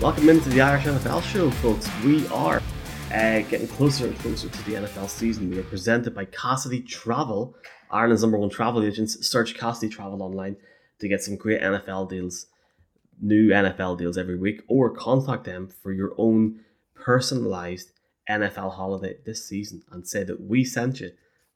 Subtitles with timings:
[0.00, 1.86] Welcome into the Irish NFL show, folks.
[2.02, 2.62] We are
[3.12, 5.50] uh, getting closer and closer to the NFL season.
[5.50, 7.54] We are presented by Cassidy Travel,
[7.90, 9.28] Ireland's number one travel agents.
[9.28, 10.56] Search Cassidy Travel online
[11.00, 12.46] to get some great NFL deals,
[13.20, 16.60] new NFL deals every week, or contact them for your own
[16.94, 17.92] personalized
[18.26, 21.10] NFL holiday this season and say that we sent you,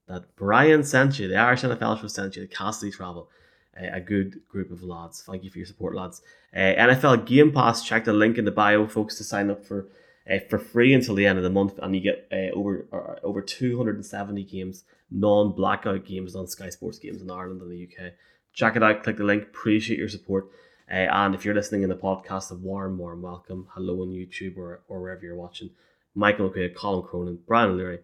[0.06, 3.30] that Brian sent you, the Irish NFL show sent you, the Cassidy Travel
[3.77, 5.23] a good group of lads.
[5.23, 6.23] Thank you for your support, lads.
[6.55, 7.84] Uh, NFL Game Pass.
[7.84, 9.88] Check the link in the bio, folks, to sign up for
[10.30, 13.27] uh, for free until the end of the month, and you get uh, over uh,
[13.27, 17.60] over two hundred and seventy games, non blackout games on Sky Sports games in Ireland
[17.60, 18.12] and the UK.
[18.52, 19.02] Check it out.
[19.02, 19.42] Click the link.
[19.42, 20.48] Appreciate your support.
[20.91, 23.66] Uh, and if you're listening in the podcast, a warm, warm welcome.
[23.74, 25.70] Hello on YouTube or, or wherever you're watching.
[26.15, 28.01] Michael McQuaid, Colin Cronin, Brian O'Leary,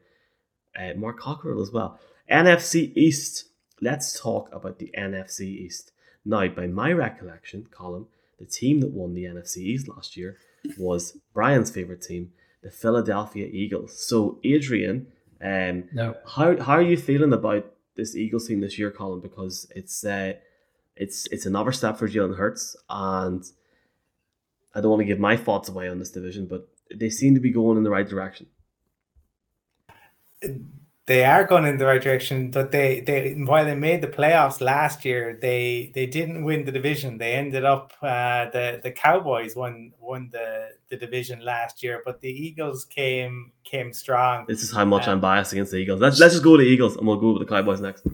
[0.77, 2.00] uh, Mark Cockerell as well.
[2.30, 3.50] NFC East
[3.80, 5.93] let's talk about the NFC East.
[6.25, 8.06] Now, by my recollection, Colin,
[8.39, 10.36] the team that won the NFC East last year
[10.78, 14.06] was Brian's favorite team, the Philadelphia Eagles.
[14.06, 15.06] So, Adrian,
[15.42, 16.17] um, no.
[16.27, 19.20] how how are you feeling about this Eagles team this year, Colin?
[19.20, 20.34] Because it's uh,
[20.97, 23.42] it's it's another step for Jalen Hurts, and
[24.75, 27.41] I don't want to give my thoughts away on this division, but they seem to
[27.41, 28.47] be going in the right direction
[31.11, 32.53] they are going in the right direction.
[32.53, 36.70] But they they while they made the playoffs last year, they they didn't win the
[36.70, 37.19] division.
[37.19, 42.20] They ended up uh, the the Cowboys won won the the division last year, but
[42.20, 44.44] the Eagles came came strong.
[44.47, 46.00] This is how much um, I'm biased against the Eagles.
[46.00, 48.06] Let's let's just go to the Eagles and we'll go with the Cowboys next.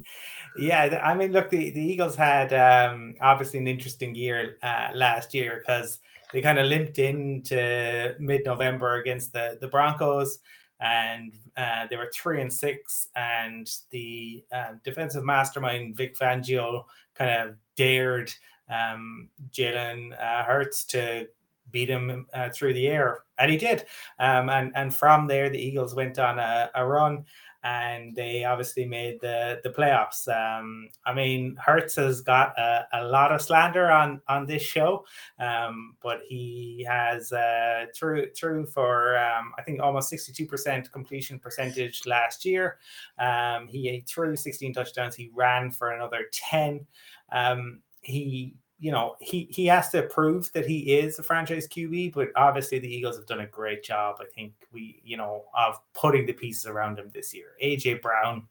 [0.59, 5.35] Yeah, I mean, look, the, the Eagles had um, obviously an interesting year uh, last
[5.35, 5.99] year because
[6.33, 10.39] they kind of limped into mid November against the the Broncos
[10.81, 13.09] and uh, they were three and six.
[13.17, 18.33] And the uh, defensive mastermind Vic Fangio kind of dared
[18.69, 21.29] um, Jalen uh, Hurts to
[21.73, 23.85] beat him uh, through the air, and he did.
[24.19, 27.25] Um, and and from there, the Eagles went on a, a run
[27.67, 30.29] and they obviously made the the playoffs.
[30.29, 35.05] Um, I mean, Hurts has got a, a, lot of slander on on this show,
[35.41, 41.41] um, but he has uh, through for um, I think almost sixty two percent completion
[41.41, 42.79] percentage last year.
[43.19, 45.17] Um, he threw sixteen touchdowns.
[45.17, 46.87] He ran for another ten.
[47.33, 52.13] Um, he you know, he he has to prove that he is a franchise QB,
[52.15, 54.17] but obviously the Eagles have done a great job.
[54.21, 57.53] I think we, you know, of putting the pieces around him this year.
[57.63, 58.47] AJ Brown,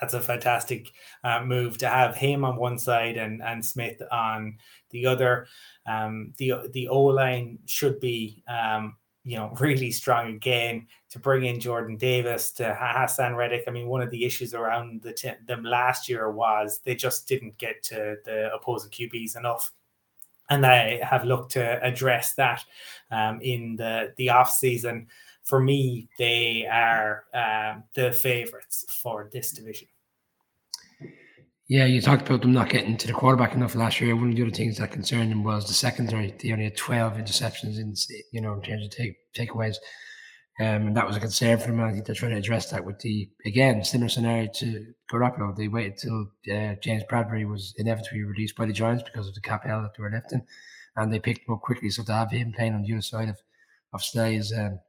[0.00, 0.92] that's a fantastic
[1.24, 4.56] uh, move to have him on one side and and Smith on
[4.90, 5.46] the other.
[5.86, 11.44] Um, the the O line should be um, you know, really strong again to bring
[11.44, 13.64] in Jordan Davis to Haason Reddick.
[13.66, 17.26] I mean, one of the issues around the t- them last year was they just
[17.26, 19.72] didn't get to the opposing QBs enough.
[20.50, 22.62] And they have looked to address that
[23.10, 25.06] um, in the, the off season.
[25.42, 29.88] For me, they are um, the favorites for this division.
[31.66, 34.14] Yeah, you talked about them not getting to the quarterback enough last year.
[34.14, 36.34] One of the other things that concerned them was the secondary.
[36.38, 37.94] They only had 12 interceptions in,
[38.32, 39.76] you know, in terms of take, takeaways.
[40.60, 41.80] Um, and that was a concern for them.
[41.80, 45.56] I think they're trying to address that with the, again, similar scenario to Garoppolo.
[45.56, 49.40] They waited till uh, James Bradberry was inevitably released by the Giants because of the
[49.40, 50.42] cap hell that they were left in.
[50.96, 51.88] And they picked him up quickly.
[51.88, 53.38] So to have him playing on the other side of,
[53.94, 54.80] of Slay is um,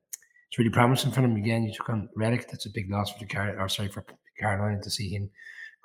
[0.50, 1.38] it's really promising for them.
[1.38, 2.50] Again, you took on Reddick.
[2.50, 4.06] That's a big loss for the Car- or sorry, for
[4.38, 5.31] Carolina to see him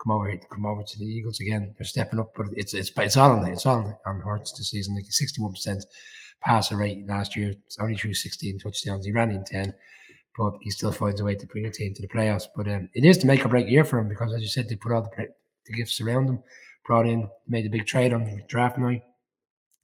[0.02, 1.74] come over come over to the Eagles again.
[1.78, 4.94] They're stepping up, but it's it's it's all on it's all on Hurts this season.
[4.94, 5.84] Like sixty one percent
[6.40, 7.54] passer rate last year.
[7.66, 9.06] It's only through sixteen touchdowns.
[9.06, 9.74] He ran in ten,
[10.36, 12.46] but he still finds a way to bring a team to the playoffs.
[12.56, 14.68] But um, it is to make or break year for him because, as you said,
[14.68, 15.28] they put all the
[15.66, 16.42] the gifts around him.
[16.86, 19.02] Brought in, made a big trade on draft night.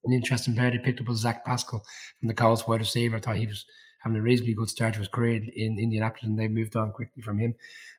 [0.05, 1.84] An interesting player they picked up was Zach Pascal
[2.19, 3.16] from the Colts wide receiver.
[3.16, 3.65] I thought he was
[4.06, 7.22] having a reasonably good start to his career in Indianapolis, and they moved on quickly
[7.22, 7.55] from him,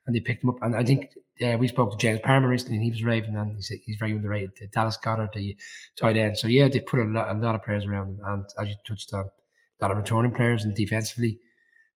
[0.05, 0.57] and they picked him up.
[0.61, 1.11] And I think
[1.45, 3.97] uh, we spoke to James Palmer recently, and he was raving, and he said he's
[3.97, 4.51] very underrated.
[4.57, 5.57] The Dallas Goedert, the
[5.99, 6.37] tight end.
[6.37, 8.75] So yeah, they put a lot, a lot of players around him, and as you
[8.87, 11.39] touched on, a lot of returning players, and defensively,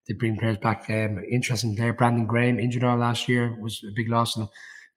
[0.07, 0.89] they bring players back.
[0.89, 4.49] Um, interesting player, Brandon Graham injured all last year was a big loss, and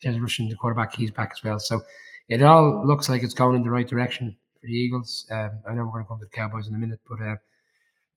[0.02, 1.60] James rushing the quarterback, he's back as well.
[1.60, 1.82] So
[2.28, 5.24] it all looks like it's going in the right direction for the Eagles.
[5.30, 7.24] Um, I know we're going to come to the Cowboys in a minute, but.
[7.24, 7.36] Uh,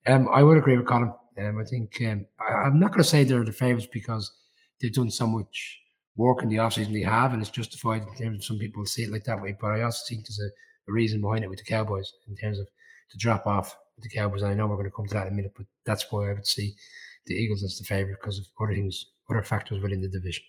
[0.07, 1.13] um, I would agree with Colin.
[1.38, 4.31] Um, I think um, I, am not going to say they're the favourites because
[4.80, 5.80] they've done so much
[6.15, 9.04] work in the offseason they have, and it's justified in terms of some people see
[9.04, 9.56] it like that way.
[9.59, 10.50] But I also think there's a,
[10.89, 12.68] a reason behind it with the Cowboys in terms of
[13.12, 14.42] the drop off with the Cowboys.
[14.42, 16.30] And I know we're going to come to that in a minute, but that's why
[16.30, 16.74] I would see
[17.27, 20.44] the Eagles as the favourite because of other things, other factors within the division.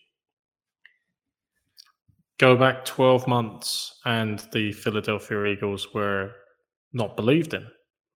[2.38, 6.30] Go back 12 months, and the Philadelphia Eagles were
[6.92, 7.66] not believed in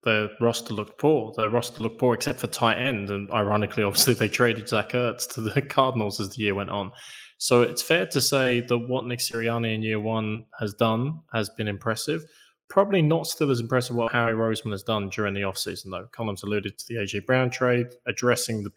[0.05, 1.33] their roster looked poor.
[1.37, 5.29] Their roster looked poor except for tight end, and ironically, obviously, they traded Zach Ertz
[5.35, 6.93] to the Cardinals as the year went on.
[7.39, 11.51] So it's fair to say that what Nick Sirianni in year one has done has
[11.51, 12.25] been impressive.
[12.69, 16.07] Probably not still as impressive what Harry Roseman has done during the offseason, though.
[16.13, 18.71] Collins alluded to the AJ Brown trade, addressing the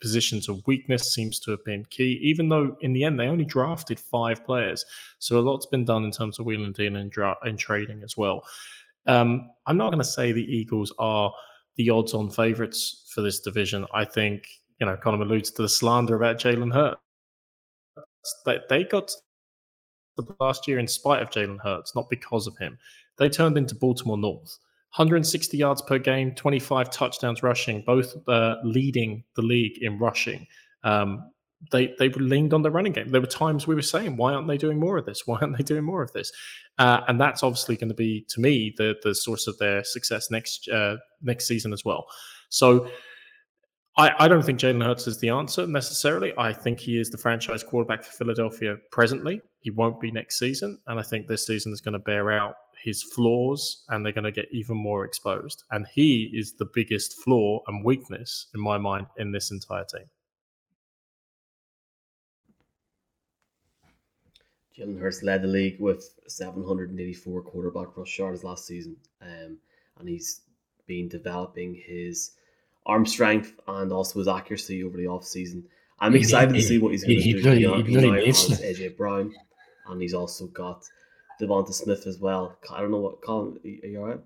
[0.00, 3.44] positions of weakness seems to have been key, even though in the end they only
[3.44, 4.84] drafted five players.
[5.18, 8.16] So a lot's been done in terms of wheeling dealing and, dra- and trading as
[8.16, 8.42] well.
[9.06, 11.32] Um, I'm not going to say the Eagles are
[11.76, 13.86] the odds on favourites for this division.
[13.94, 14.44] I think,
[14.80, 16.98] you know, Colin alludes to the slander about Jalen Hurts
[18.44, 19.10] they, they got
[20.16, 22.78] the last year in spite of Jalen Hurts, not because of him.
[23.18, 24.58] They turned into Baltimore North.
[24.96, 30.46] 160 yards per game, 25 touchdowns rushing, both uh, leading the league in rushing.
[30.82, 31.30] Um,
[31.72, 33.08] they they leaned on the running game.
[33.08, 35.26] There were times we were saying, why aren't they doing more of this?
[35.26, 36.30] Why aren't they doing more of this?
[36.78, 40.30] Uh, and that's obviously going to be, to me, the the source of their success
[40.30, 42.06] next uh, next season as well.
[42.48, 42.88] So
[43.98, 46.32] I, I don't think Jalen Hurts is the answer necessarily.
[46.38, 49.42] I think he is the franchise quarterback for Philadelphia presently.
[49.58, 50.78] He won't be next season.
[50.86, 54.22] And I think this season is going to bear out his flaws and they're going
[54.22, 55.64] to get even more exposed.
[55.72, 60.08] And he is the biggest flaw and weakness, in my mind, in this entire team.
[64.78, 68.96] Jalen Hurts led the league with 784 quarterback rush yards last season.
[69.20, 69.58] Um,
[69.98, 70.42] and he's
[70.86, 72.32] been developing his
[72.86, 75.64] arm strength and also his accuracy over the off season.
[76.00, 77.42] I'm excited he, to see what he's going to do.
[77.42, 79.34] Bloody, he, he, he has AJ Brown,
[79.88, 80.84] and he's also got
[81.40, 82.56] Devonta Smith as well.
[82.72, 83.58] I don't know what Colin.
[83.64, 84.20] Are you alright?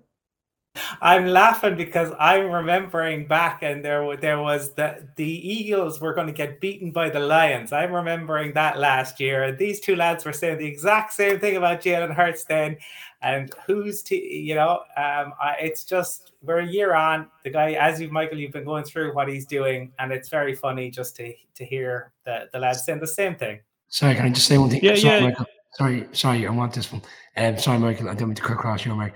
[1.01, 6.25] I'm laughing because I'm remembering back, and there there was the the Eagles were going
[6.27, 7.71] to get beaten by the Lions.
[7.71, 9.51] I'm remembering that last year.
[9.55, 12.77] These two lads were saying the exact same thing about Jalen Hurts then,
[13.21, 17.27] and who's to you know, um, I, it's just we're a year on.
[17.43, 20.55] The guy, as you Michael, you've been going through what he's doing, and it's very
[20.55, 23.59] funny just to to hear the the lads saying the same thing.
[23.89, 24.83] Sorry, can I just say one thing?
[24.83, 25.25] Yeah, sorry, yeah.
[25.25, 25.45] Michael.
[25.73, 27.03] Sorry, sorry, I want this one.
[27.37, 28.09] Um, sorry, Michael.
[28.09, 29.13] I don't mean to cut across you, Mike.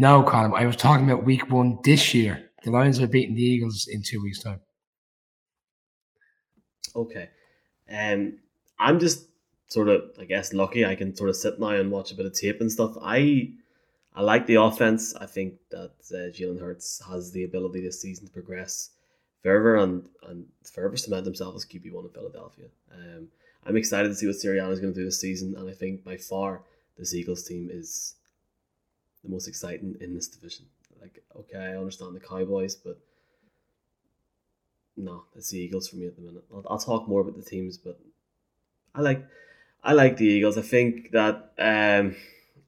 [0.00, 2.50] No, Colin, I was talking about week one this year.
[2.62, 4.60] The Lions are beating the Eagles in two weeks' time.
[6.94, 7.28] Okay.
[7.90, 8.38] Um,
[8.78, 9.26] I'm just
[9.66, 10.86] sort of, I guess, lucky.
[10.86, 12.96] I can sort of sit now and watch a bit of tape and stuff.
[13.02, 13.50] I
[14.14, 15.16] I like the offense.
[15.16, 18.90] I think that uh, Jalen Hurts has the ability this season to progress
[19.42, 22.66] further and, and further cement himself as QB1 in Philadelphia.
[22.92, 23.28] Um,
[23.66, 26.04] I'm excited to see what Sirianni is going to do this season, and I think
[26.04, 26.62] by far
[26.96, 28.14] this Eagles team is
[29.28, 30.66] the most exciting in this division.
[31.00, 32.98] Like, okay, I understand the Cowboys, but
[34.96, 36.44] no, it's the Eagles for me at the minute.
[36.52, 38.00] I'll, I'll talk more about the teams, but
[38.94, 39.24] I like
[39.84, 40.58] I like the Eagles.
[40.58, 42.16] I think that um,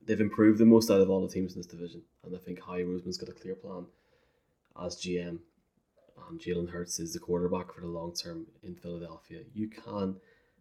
[0.07, 2.65] they've improved the most out of all the teams in this division, and I think
[2.65, 3.87] Howie Roseman's got a clear plan
[4.81, 5.39] as GM,
[6.29, 9.41] and Jalen Hurts is the quarterback for the long term in Philadelphia.
[9.55, 10.17] You can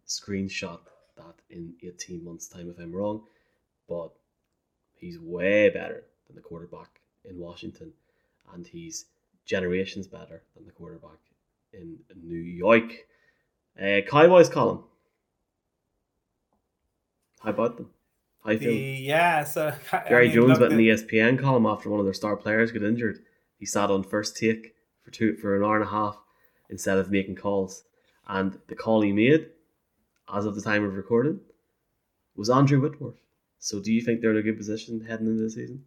[0.07, 0.79] screenshot
[1.17, 3.25] that in eighteen months' time if I'm wrong,
[3.87, 4.11] but
[4.99, 7.93] He's way better than the quarterback in Washington,
[8.53, 9.05] and he's
[9.45, 11.19] generations better than the quarterback
[11.73, 12.91] in New York.
[13.81, 14.79] Uh, Cowboys, Colin.
[17.39, 17.89] How about them?
[18.43, 19.03] How you feeling?
[19.03, 19.73] Yeah, so
[20.09, 22.71] Jerry I mean, Jones went in the ESPN column after one of their star players
[22.71, 23.19] got injured.
[23.57, 26.17] He sat on first take for two for an hour and a half
[26.69, 27.83] instead of making calls,
[28.27, 29.47] and the call he made,
[30.33, 31.39] as of the time of recording,
[32.35, 33.19] was Andrew Whitworth.
[33.59, 35.83] So do you think they're in a good position heading into the season?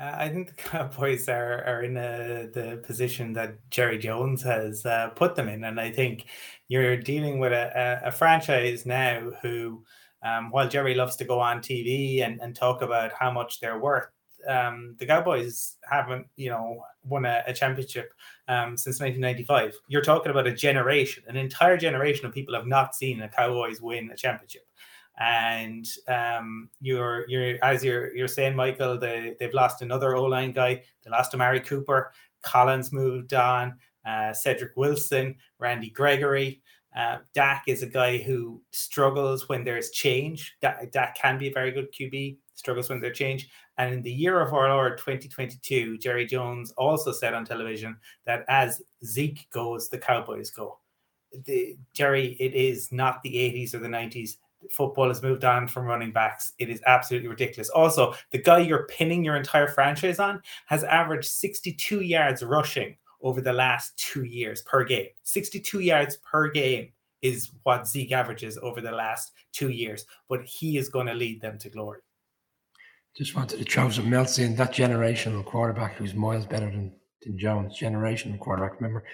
[0.00, 4.84] Uh, I think the Cowboys are, are in a, the position that Jerry Jones has
[4.86, 5.64] uh, put them in.
[5.64, 6.26] And I think
[6.68, 9.84] you're dealing with a, a, a franchise now who,
[10.22, 13.78] um, while Jerry loves to go on TV and, and talk about how much they're
[13.78, 14.06] worth,
[14.48, 18.12] um, the Cowboys haven't, you know, won a, a championship
[18.48, 19.76] um, since 1995.
[19.88, 23.80] You're talking about a generation, an entire generation of people have not seen a Cowboys
[23.80, 24.62] win a championship
[25.18, 30.52] and um, you're you're as you're you're saying, Michael, they they've lost another O line
[30.52, 30.82] guy.
[31.04, 32.12] They lost Amari Cooper.
[32.42, 33.76] Collins moved on.
[34.04, 36.62] Uh, Cedric Wilson, Randy Gregory.
[36.94, 40.56] Uh, Dak is a guy who struggles when there's change.
[40.60, 43.48] Dak, can be a very good QB, struggles when there's change.
[43.78, 48.44] And in the year of our Lord 2022, Jerry Jones also said on television that
[48.48, 50.78] as Zeke goes, the Cowboys go.
[51.46, 54.36] The, Jerry, it is not the 80s or the 90s
[54.70, 56.52] football has moved on from running backs.
[56.58, 57.68] It is absolutely ridiculous.
[57.70, 63.40] Also, the guy you're pinning your entire franchise on has averaged 62 yards rushing over
[63.40, 65.08] the last two years per game.
[65.22, 66.92] 62 yards per game
[67.22, 71.40] is what Zeke averages over the last two years, but he is going to lead
[71.40, 72.00] them to glory.
[73.16, 76.92] Just wanted to throw some melts in that generational quarterback who's miles better than,
[77.36, 77.78] Jones.
[77.78, 79.04] Generational quarterback, remember,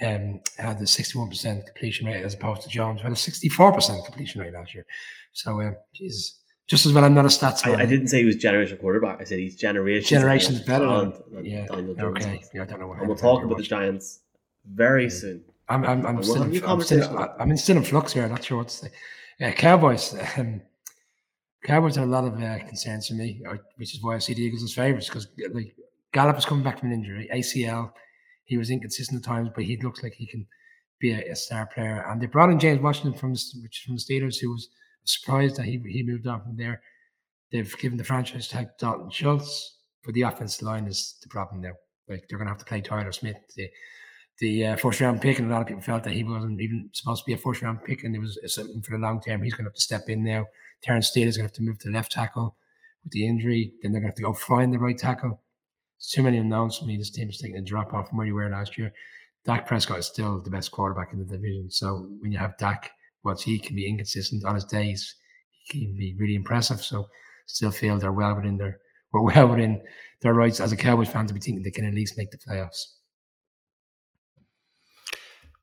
[0.00, 4.40] um, had the 61% completion rate as opposed to Jones, who had a 64% completion
[4.40, 4.86] rate last year.
[5.32, 8.24] So, uh, Jesus, just as well, I'm not a stats I, I didn't say he
[8.24, 9.20] was generation quarterback.
[9.20, 10.08] I said he's generation.
[10.18, 10.86] Generations better.
[10.86, 11.66] than yeah.
[11.66, 12.42] Daniel Jones Okay.
[12.54, 12.98] Yeah, I don't know what.
[12.98, 13.62] And we'll talk about the.
[13.62, 14.20] Giants
[14.68, 15.08] very Yeah.
[15.10, 15.44] soon.
[15.68, 17.18] I'm I'm I'm still, in, I'm still.
[17.38, 18.24] I'm in- still in flux here.
[18.24, 18.88] I'm not sure what to say.
[19.40, 20.14] Uh, Cowboys.
[20.38, 20.62] Um,
[21.64, 24.34] Cowboys are a lot of uh, concerns for me, uh, which is why I see
[24.34, 25.74] the Eagles as favourites because like
[26.12, 27.92] Gallup is coming back from an injury, ACL.
[28.44, 30.46] He was inconsistent at times, but he looks like he can
[30.98, 32.04] be a, a star player.
[32.08, 34.68] And they brought in James Washington from the, which from the Steelers, who was
[35.04, 36.82] surprised that he he moved on from there.
[37.52, 41.60] They've given the franchise tag to Dalton Schultz, but the offensive line is the problem
[41.60, 41.72] now.
[42.08, 43.68] Like they're going to have to play Tyler Smith, the
[44.38, 46.90] the uh, first round pick, and a lot of people felt that he wasn't even
[46.92, 49.42] supposed to be a first round pick, and it was something for the long term.
[49.42, 50.46] He's going to have to step in now.
[50.82, 52.56] Terrence Steele is going to have to move to left tackle
[53.02, 53.72] with the injury.
[53.82, 55.40] Then they're going to have to go find the right tackle.
[56.00, 56.96] Too many unknowns for me.
[56.96, 58.92] This team is taking a drop off from where you were last year.
[59.44, 61.70] Dak Prescott is still the best quarterback in the division.
[61.70, 62.90] So when you have Dak,
[63.22, 65.14] what he can be inconsistent on his days,
[65.64, 66.80] he can be really impressive.
[66.80, 67.08] So
[67.46, 68.78] still feel they're well within their
[69.12, 69.80] we're well within
[70.20, 72.38] their rights as a Cowboys fan to be thinking they can at least make the
[72.38, 72.96] playoffs.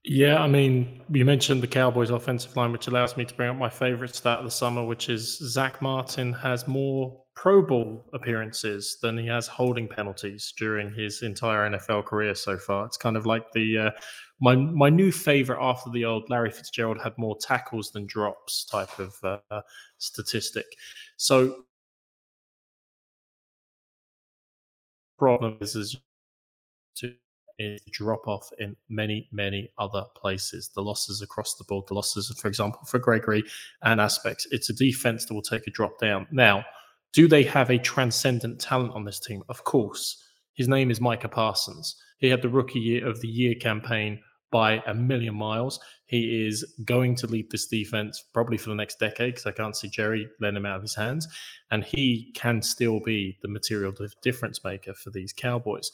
[0.05, 3.55] Yeah, I mean, you mentioned the Cowboys' offensive line, which allows me to bring up
[3.55, 8.97] my favorite stat of the summer, which is Zach Martin has more Pro Bowl appearances
[9.01, 12.85] than he has holding penalties during his entire NFL career so far.
[12.85, 13.91] It's kind of like the uh,
[14.39, 18.99] my my new favorite after the old Larry Fitzgerald had more tackles than drops type
[18.99, 19.61] of uh,
[19.97, 20.65] statistic.
[21.17, 21.65] So
[25.17, 25.95] problem is is
[26.95, 27.13] to
[27.59, 30.69] is drop off in many, many other places.
[30.73, 33.43] The losses across the board, the losses, for example, for Gregory
[33.83, 34.47] and aspects.
[34.51, 36.27] It's a defense that will take a drop down.
[36.31, 36.65] Now,
[37.13, 39.43] do they have a transcendent talent on this team?
[39.49, 40.21] Of course.
[40.53, 41.95] His name is Micah Parsons.
[42.19, 44.19] He had the rookie year of the year campaign
[44.51, 45.79] by a million miles.
[46.05, 49.75] He is going to lead this defense probably for the next decade because I can't
[49.75, 51.27] see Jerry letting him out of his hands.
[51.71, 55.91] And he can still be the material difference maker for these Cowboys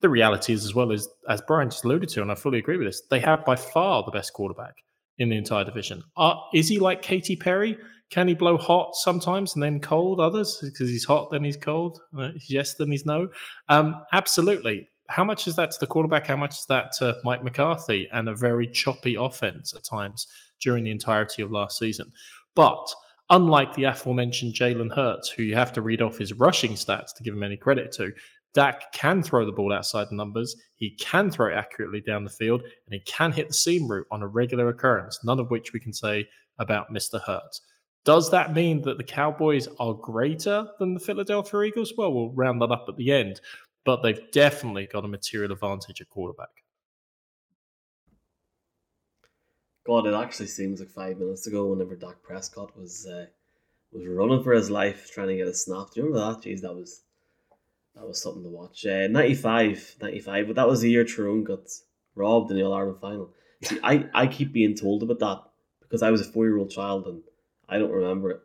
[0.00, 2.76] the reality is as well as as Brian just alluded to, and I fully agree
[2.76, 4.76] with this, they have by far the best quarterback
[5.18, 6.02] in the entire division.
[6.16, 7.76] Uh, is he like Katy Perry?
[8.10, 10.58] Can he blow hot sometimes and then cold others?
[10.62, 12.00] Because he's hot, then he's cold.
[12.16, 13.28] Uh, yes, then he's no.
[13.68, 14.88] Um, absolutely.
[15.08, 16.26] How much is that to the quarterback?
[16.26, 20.26] How much is that to Mike McCarthy and a very choppy offense at times
[20.60, 22.12] during the entirety of last season?
[22.54, 22.92] But
[23.30, 27.22] unlike the aforementioned Jalen Hurts, who you have to read off his rushing stats to
[27.22, 28.12] give him any credit to,
[28.54, 30.56] Dak can throw the ball outside the numbers.
[30.74, 34.08] He can throw it accurately down the field, and he can hit the seam route
[34.10, 37.20] on a regular occurrence, none of which we can say about Mr.
[37.22, 37.60] Hurts.
[38.04, 41.92] Does that mean that the Cowboys are greater than the Philadelphia Eagles?
[41.96, 43.40] Well, we'll round that up at the end,
[43.84, 46.48] but they've definitely got a material advantage at quarterback.
[49.86, 53.26] God, it actually seems like five minutes ago whenever Dak Prescott was uh,
[53.92, 55.90] was running for his life trying to get a snap.
[55.92, 56.42] Do you remember that?
[56.42, 57.02] Jeez, that was
[57.94, 58.86] that was something to watch.
[58.86, 61.68] Uh, 95, 95, but that was the year Tyrone got
[62.14, 63.30] robbed in the All Ireland final.
[63.62, 65.42] See, I, I keep being told about that
[65.80, 67.22] because I was a four year old child and
[67.70, 68.40] I don't remember it.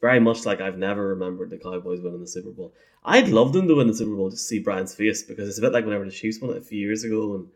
[0.00, 2.74] Very much like I've never remembered the Cowboys winning the Super Bowl.
[3.04, 5.62] I'd love them to win the Super Bowl to see Brian's face because it's a
[5.62, 7.46] bit like whenever the Chiefs won it a few years ago and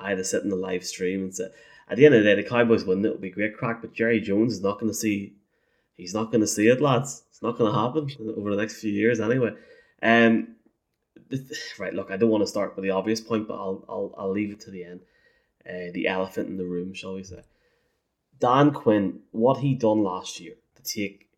[0.00, 1.48] I had to sit in the live stream and say,
[1.88, 4.20] at the end of the day, the Cowboys win, it'll be great crack, but Jerry
[4.20, 5.34] Jones is not going to see,
[5.94, 7.22] he's not going to see it, lads.
[7.28, 9.52] It's not going to happen over the next few years anyway.
[10.02, 10.56] Um,
[11.78, 14.32] right, look, I don't want to start with the obvious point, but I'll I'll, I'll
[14.32, 15.00] leave it to the end.
[15.68, 17.42] Uh, the elephant in the room, shall we say?
[18.38, 21.28] Dan Quinn, what he done last year to take.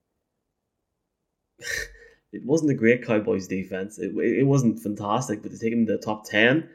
[2.33, 3.99] it wasn't a great Cowboys defense.
[3.99, 6.69] It, it wasn't fantastic, but to take him to the top ten,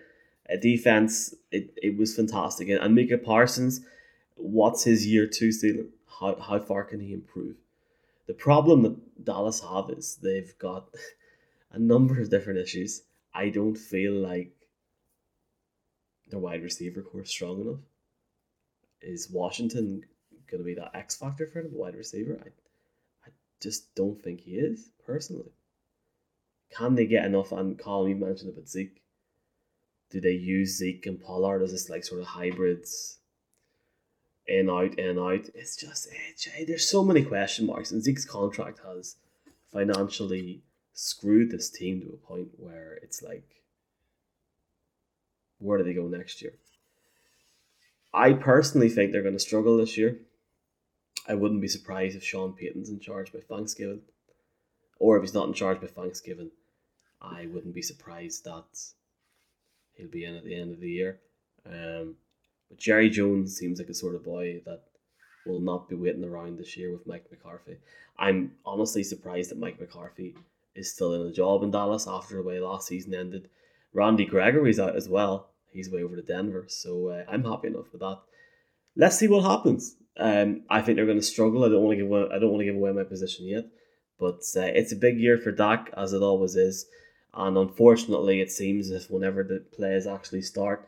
[0.51, 2.69] uh, defense, it, it was fantastic.
[2.69, 3.81] And, and Micah Parsons,
[4.35, 5.89] what's his year two ceiling?
[6.19, 7.55] How how far can he improve?
[8.27, 10.87] The problem that Dallas have is they've got
[11.71, 13.03] a number of different issues.
[13.33, 14.51] I don't feel like
[16.29, 17.79] their wide receiver core strong enough.
[19.01, 20.03] Is Washington
[20.53, 22.39] going to be that X factor for them, wide receiver?
[22.39, 22.47] I,
[23.27, 23.31] I
[23.61, 25.51] just don't think he is, personally.
[26.77, 27.51] Can they get enough?
[27.51, 29.01] And Colin, you mentioned about Zeke.
[30.11, 33.17] Do they use Zeke and Pollard as this like sort of hybrids?
[34.45, 35.49] In out, in out.
[35.55, 39.15] It's just eh, it's, there's so many question marks, and Zeke's contract has
[39.71, 40.61] financially
[40.93, 43.63] screwed this team to a point where it's like,
[45.59, 46.53] where do they go next year?
[48.13, 50.19] I personally think they're going to struggle this year.
[51.27, 54.01] I wouldn't be surprised if Sean Payton's in charge by Thanksgiving.
[54.99, 56.51] or if he's not in charge by Thanksgiving,
[57.21, 58.79] I wouldn't be surprised that
[59.95, 61.19] he'll be in at the end of the year.
[61.65, 62.15] Um,
[62.69, 64.83] but Jerry Jones seems like a sort of boy that
[65.45, 67.77] will not be waiting around this year with Mike McCarthy.
[68.17, 70.35] I'm honestly surprised that Mike McCarthy
[70.75, 73.49] is still in a job in Dallas after the way last season ended.
[73.93, 75.49] Randy Gregory's out as well.
[75.71, 78.19] He's way over to Denver, so uh, I'm happy enough with that.
[78.95, 79.95] Let's see what happens.
[80.17, 81.63] Um, I think they're going to struggle.
[81.63, 83.65] I don't want to give away, I don't want to give away my position yet,
[84.19, 86.85] but uh, it's a big year for Dak as it always is,
[87.33, 90.87] and unfortunately, it seems if whenever the plays actually start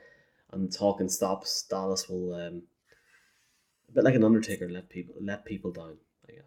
[0.52, 2.62] and talking stops, Dallas will um,
[3.90, 5.98] a bit like an Undertaker let people let people down.
[6.30, 6.44] I guess.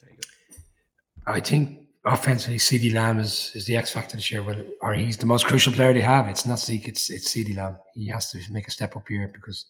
[0.00, 1.32] There you go.
[1.32, 5.16] I think offensively, CeeDee Lamb is, is the X factor this year, well, or he's
[5.16, 6.28] the most crucial player they have.
[6.28, 7.78] It's not Zeke, it's it's CeeDee Lamb.
[7.94, 9.66] He has to make a step up here because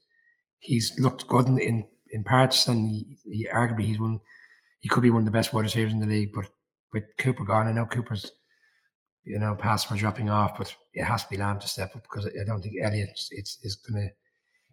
[0.58, 4.20] he's looked good in in, in parts, and he, he, arguably he's one.
[4.80, 6.46] He could be one of the best wide receivers in the league, but
[6.92, 8.30] with Cooper gone, I know Cooper's
[9.24, 12.02] you know pass for dropping off, but it has to be Lamb to step up
[12.02, 14.14] because I don't think Elliott it's is going to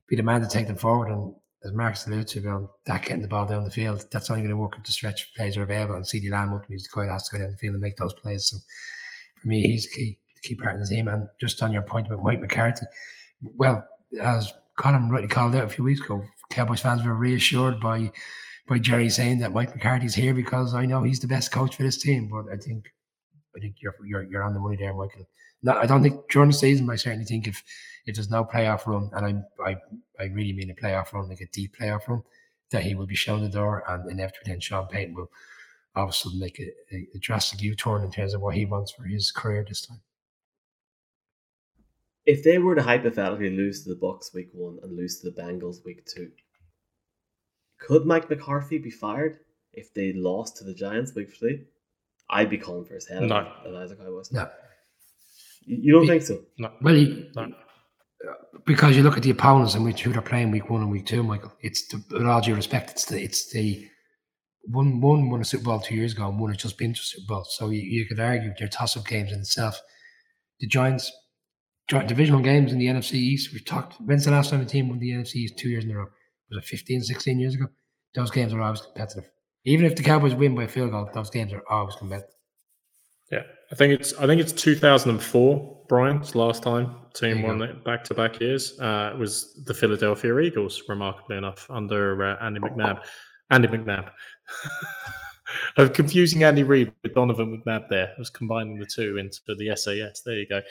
[0.08, 1.10] be the man to take them forward.
[1.10, 4.42] And as Marcus alluded to, about that getting the ball down the field, that's only
[4.42, 5.96] going to work if the stretch plays are available.
[5.96, 7.98] And CeeDee Lamb ultimately is the guy has to go down the field and make
[7.98, 8.48] those plays.
[8.48, 8.58] So
[9.42, 11.08] for me, he's the key, the key part of the team.
[11.08, 12.86] And just on your point about Mike McCarthy,
[13.56, 13.86] well,
[14.22, 18.12] as Colin rightly called out a few weeks ago, Cowboys fans were reassured by
[18.68, 21.84] by Jerry saying that Mike McCarthy's here because I know he's the best coach for
[21.84, 22.30] this team.
[22.30, 22.86] But I think
[23.56, 25.28] I think you're you're, you're on the money there, Michael.
[25.62, 27.64] Not, I don't think during the season, but I certainly think if
[28.06, 29.76] if there's no playoff run, and I I,
[30.20, 32.24] I really mean a playoff run, like a deep playoff run,
[32.72, 35.30] that he will be shown the door, and inevitably then Sean Payton will
[35.96, 39.32] obviously make a, a, a drastic U-turn in terms of what he wants for his
[39.32, 40.02] career this time.
[42.26, 45.42] If they were to hypothetically lose to the Bucks week one and lose to the
[45.42, 46.32] Bengals week two,
[47.84, 49.40] could Mike McCarthy be fired
[49.74, 51.66] if they lost to the Giants week three?
[52.30, 53.24] I'd be calling for his head.
[53.24, 53.52] No.
[53.66, 54.32] If Isaac I was.
[54.32, 54.50] No.
[55.66, 56.42] You don't think so?
[56.58, 56.72] No.
[56.82, 57.54] Well, he, No.
[58.66, 61.06] because you look at the opponents and which who they're playing week one and week
[61.06, 61.54] two, Michael.
[61.62, 63.88] It's the, with all due respect, it's the it's the
[64.66, 67.02] one one won a Super Bowl two years ago and one has just been to
[67.02, 67.44] Super Bowl.
[67.44, 69.80] So you, you could argue they're toss up games in itself.
[70.60, 71.12] The Giants
[71.90, 73.52] joint divisional games in the NFC East.
[73.52, 75.92] We've talked when's the last time a team won the NFC East two years in
[75.92, 76.08] a row?
[76.50, 77.66] Was it 15, 16 years ago?
[78.16, 79.30] Those games are always competitive.
[79.66, 82.36] Even if the Cowboys win by a field goal, those games are always competitive.
[83.32, 85.86] Yeah, I think it's I think it's 2004.
[85.90, 90.84] Brian's last time team won back to back years uh, was the Philadelphia Eagles.
[90.88, 93.02] Remarkably enough, under uh, Andy McNabb.
[93.50, 94.12] Andy McNabb.
[95.78, 98.14] I'm confusing Andy Reid with Donovan McNabb there.
[98.16, 100.22] I was combining the two into the SAS.
[100.22, 100.62] There you go.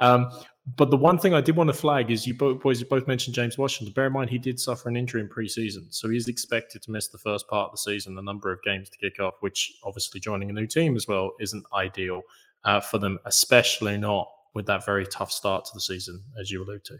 [0.00, 0.30] Um,
[0.76, 3.06] but the one thing I did want to flag is you both boys you both
[3.06, 3.92] mentioned James Washington.
[3.92, 7.08] Bear in mind he did suffer an injury in preseason, so he's expected to miss
[7.08, 10.20] the first part of the season, the number of games to kick off, which obviously
[10.20, 12.22] joining a new team as well isn't ideal
[12.64, 16.62] uh, for them, especially not with that very tough start to the season, as you
[16.62, 16.98] allude to.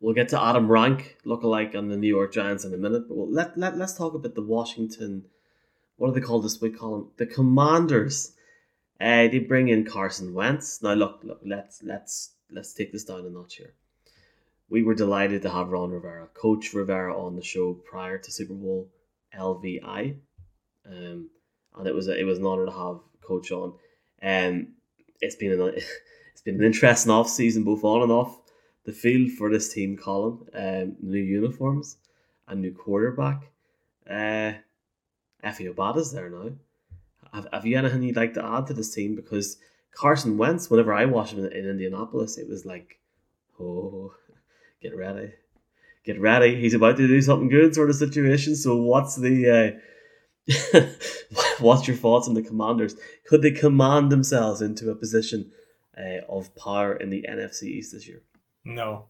[0.00, 3.16] We'll get to Adam Rank, lookalike on the New York Giants in a minute, but
[3.16, 5.26] we'll, let, let, let's talk about the Washington,
[5.96, 8.32] what do they call this We call them The Commanders.
[9.00, 10.82] Uh, they bring in Carson Wentz.
[10.82, 13.72] Now look, look, let's let's let's take this down a notch here.
[14.68, 18.54] We were delighted to have Ron Rivera, Coach Rivera, on the show prior to Super
[18.54, 18.88] Bowl
[19.36, 20.16] LVI,
[20.86, 21.30] um,
[21.76, 23.72] and it was a, it was an honor to have Coach on.
[24.22, 24.74] Um,
[25.20, 25.72] it's been an
[26.32, 28.38] it's been an interesting off season, both on and off
[28.84, 30.38] the field for this team, Colin.
[30.54, 31.96] Um, new uniforms,
[32.48, 33.50] a new quarterback.
[34.08, 34.52] Uh,
[35.42, 36.50] Efe Obada's there now.
[37.32, 39.14] Have, have you anything you'd like to add to this team?
[39.14, 39.58] Because
[39.92, 42.98] Carson Wentz, whenever I watched him in, in Indianapolis, it was like,
[43.60, 44.14] oh,
[44.82, 45.32] get ready,
[46.04, 46.60] get ready.
[46.60, 48.56] He's about to do something good, sort of situation.
[48.56, 49.78] So, what's the
[50.48, 50.80] uh,
[51.60, 52.96] what's your thoughts on the Commanders?
[53.26, 55.50] Could they command themselves into a position
[55.96, 58.22] uh, of power in the NFC East this year?
[58.64, 59.06] No.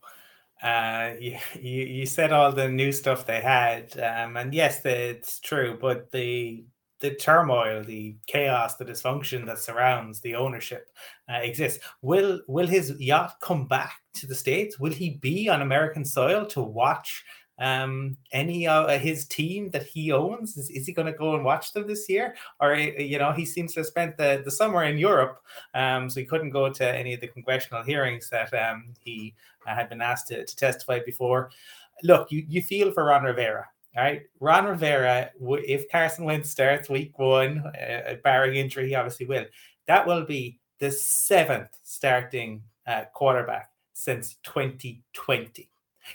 [0.63, 5.41] Uh, you, you you said all the new stuff they had, um, and yes, it's
[5.41, 5.79] true.
[5.81, 6.65] But the
[7.01, 10.91] the turmoil, the chaos, the dysfunction that surrounds the ownership
[11.29, 11.85] uh, exists.
[12.03, 14.79] Will will his yacht come back to the states?
[14.79, 17.25] Will he be on American soil to watch
[17.59, 20.57] um, any of uh, his team that he owns?
[20.57, 22.35] Is, is he going to go and watch them this year?
[22.59, 25.43] Or, uh, you know, he seems to have spent the, the summer in Europe,
[25.75, 29.35] um, so he couldn't go to any of the congressional hearings that um, he
[29.67, 31.51] uh, had been asked to, to testify before.
[32.03, 33.69] Look, you, you feel for Ron Rivera.
[33.97, 35.31] All right, Ron Rivera.
[35.41, 39.47] If Carson Wentz starts week one, uh, barring injury, he obviously will.
[39.87, 45.69] That will be the seventh starting uh, quarterback since 2020.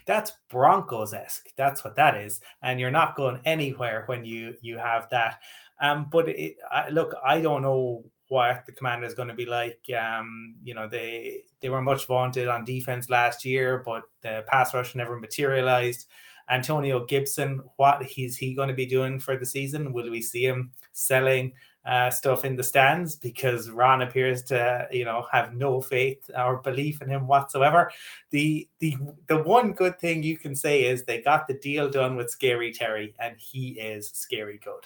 [0.06, 1.48] That's Broncos esque.
[1.58, 5.40] That's what that is, and you're not going anywhere when you you have that.
[5.82, 9.46] Um, but it, I, look, I don't know what the commander is going to be
[9.46, 9.80] like.
[9.98, 14.74] Um, you know, they they were much vaunted on defense last year, but the pass
[14.74, 16.08] rush never materialized.
[16.49, 19.93] Antonio Gibson, what is he going to be doing for the season?
[19.93, 21.53] Will we see him selling
[21.86, 23.15] uh, stuff in the stands?
[23.15, 27.91] Because Ron appears to, you know, have no faith or belief in him whatsoever.
[28.31, 32.15] The the the one good thing you can say is they got the deal done
[32.15, 34.86] with Scary Terry, and he is scary good.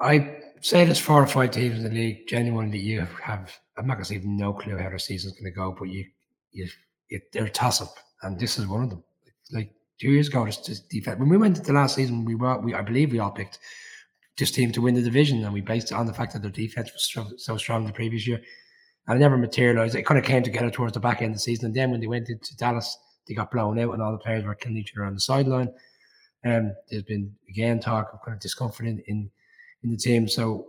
[0.00, 3.52] I say there's four or five teams in the league genuinely you have.
[3.76, 6.04] I'm not going to say no clue how their season's going to go, but you,
[6.52, 6.68] you,
[7.08, 9.02] it, they're a toss up, and this is one of them.
[9.52, 11.18] Like two years ago, this defense.
[11.18, 13.58] When we went to the last season, we were, we I believe we all picked
[14.38, 16.50] this team to win the division, and we based it on the fact that their
[16.50, 18.40] defense was so, so strong the previous year,
[19.06, 19.94] and it never materialized.
[19.94, 22.00] It kind of came together towards the back end of the season, and then when
[22.00, 22.96] they went into Dallas,
[23.28, 25.72] they got blown out, and all the players were killing each other on the sideline.
[26.44, 29.30] Um, there's been again talk of kind of discomfort in, in
[29.82, 30.26] in the team.
[30.26, 30.68] So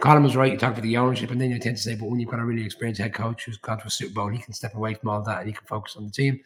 [0.00, 0.52] Colin was right.
[0.52, 2.40] You talk about the ownership, and then you tend to say, but when you've got
[2.40, 4.94] a really experienced head coach who's gone to a Super Bowl, he can step away
[4.94, 6.40] from all that and he can focus on the team.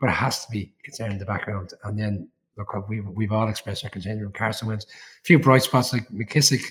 [0.00, 1.72] But it has to be concerned in the background.
[1.84, 4.84] And then look, we've we've all expressed our concern when Carson Wentz.
[4.84, 6.62] A few bright spots like McKissic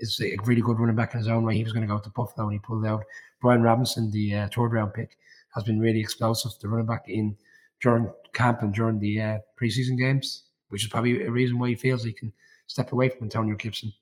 [0.00, 1.56] is a really good running back in his own way.
[1.56, 3.04] He was going to go to Buffalo and he pulled out.
[3.40, 5.16] Brian Robinson, the uh, third round pick,
[5.54, 6.52] has been really explosive.
[6.60, 7.36] The running back in
[7.80, 11.74] during camp and during the uh, preseason games, which is probably a reason why he
[11.74, 12.32] feels he can
[12.66, 13.92] step away from Antonio Gibson.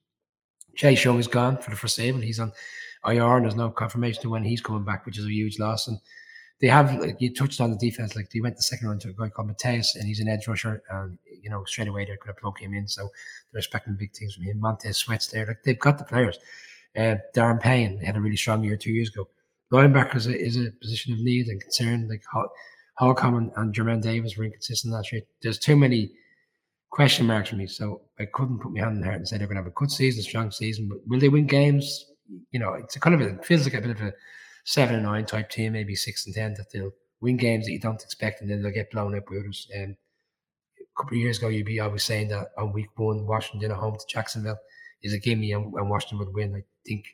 [0.75, 2.21] Chase Young is gone for the foreseeable.
[2.21, 2.53] He's on
[3.05, 5.89] IR, and there's no confirmation of when he's coming back, which is a huge loss.
[5.89, 5.99] And
[6.61, 9.09] they have, like you touched on the defense, like they went the second round to
[9.09, 12.19] a guy called Mateus, and he's an edge rusher, and you know straight away they're
[12.19, 12.87] going to plug him in.
[12.87, 13.09] So
[13.53, 14.61] they're expecting big things from him.
[14.61, 16.39] Montez Sweat's there, like they've got the players.
[16.97, 19.29] Uh, Daron Payne had a really strong year two years ago.
[19.73, 22.09] Linebacker is a, is a position of need and concern.
[22.09, 22.23] Like
[22.95, 25.23] Holcomb and, and Jermaine Davis were inconsistent last year.
[25.43, 26.11] There's too many
[26.91, 27.69] question marks for me.
[27.69, 29.71] So I couldn't put my hand in the heart and say they're going to have
[29.71, 30.89] a good season, strong season.
[30.89, 32.07] But will they win games?
[32.51, 34.13] You know, it's a kind of a, it feels like a bit of a
[34.65, 37.81] seven and nine type team, maybe six and ten that they'll win games that you
[37.81, 39.69] don't expect, and then they'll get blown up by others.
[39.75, 39.97] And
[40.79, 43.77] a couple of years ago, you'd be always saying that on week one, Washington at
[43.77, 44.59] home to Jacksonville
[45.03, 46.55] is a gimme, and, and Washington would win.
[46.55, 47.05] I think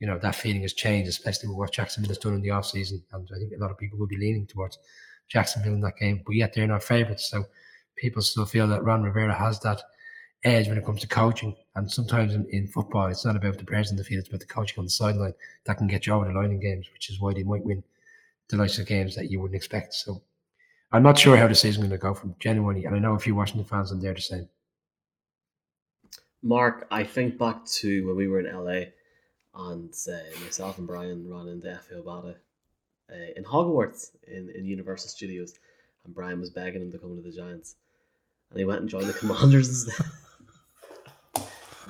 [0.00, 2.66] you know that feeling has changed, especially with what Jacksonville has done in the off
[2.66, 4.78] season, and I think a lot of people will be leaning towards
[5.28, 6.22] Jacksonville in that game.
[6.24, 7.44] But yet they're not favourites, so
[7.96, 9.82] people still feel that Ron Rivera has that
[10.44, 11.54] edge when it comes to coaching.
[11.74, 14.40] And sometimes in, in football, it's not about the players in the field, it's about
[14.40, 17.10] the coaching on the sideline that can get you over the line in games, which
[17.10, 17.82] is why they might win
[18.48, 19.94] the likes of games that you wouldn't expect.
[19.94, 20.22] So
[20.92, 23.18] I'm not sure how the season's going to go from genuinely, and I know a
[23.18, 24.48] few Washington fans and they're the same.
[26.42, 28.90] Mark, I think back to when we were in LA
[29.68, 32.34] and uh, myself and Brian ran into Efe Obada
[33.10, 35.54] uh, in Hogwarts in, in Universal Studios,
[36.04, 37.76] and Brian was begging him to come to the Giants
[38.52, 40.06] and he went and joined the Commanders instead.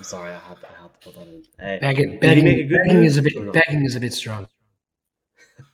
[0.03, 1.45] I'm sorry, I had, I had to put that in.
[1.65, 4.49] Uh, begging, begging, begging is a bit begging is a bit strong.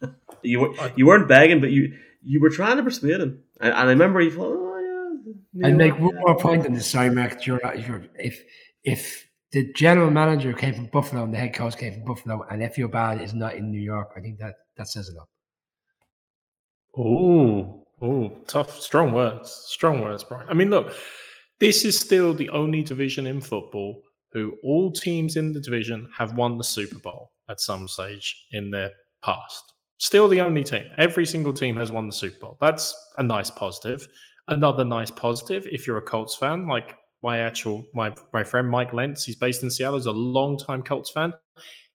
[0.42, 3.74] you were you weren't begging, but you you were trying to persuade him, and, and
[3.74, 5.16] I remember he thought, oh
[5.54, 5.66] yeah.
[5.66, 6.86] I'd make one more point on this.
[6.86, 7.46] Sorry, Mark.
[7.46, 8.38] You're, you're, if
[8.84, 12.60] if the general manager came from Buffalo and the head coach came from Buffalo, and
[12.60, 15.30] Efe Obada is not in New York, I think that that says it all.
[16.98, 19.50] Oh, Oh, tough, strong words.
[19.50, 20.46] Strong words, Brian.
[20.48, 20.94] I mean, look,
[21.58, 26.34] this is still the only division in football who all teams in the division have
[26.34, 28.90] won the Super Bowl at some stage in their
[29.22, 29.72] past.
[29.98, 30.84] Still the only team.
[30.96, 32.58] Every single team has won the Super Bowl.
[32.60, 34.06] That's a nice positive.
[34.46, 38.92] Another nice positive, if you're a Colts fan, like my actual my my friend Mike
[38.92, 41.32] Lentz, he's based in Seattle, is a long-time Colts fan.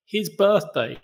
[0.04, 1.00] His birthday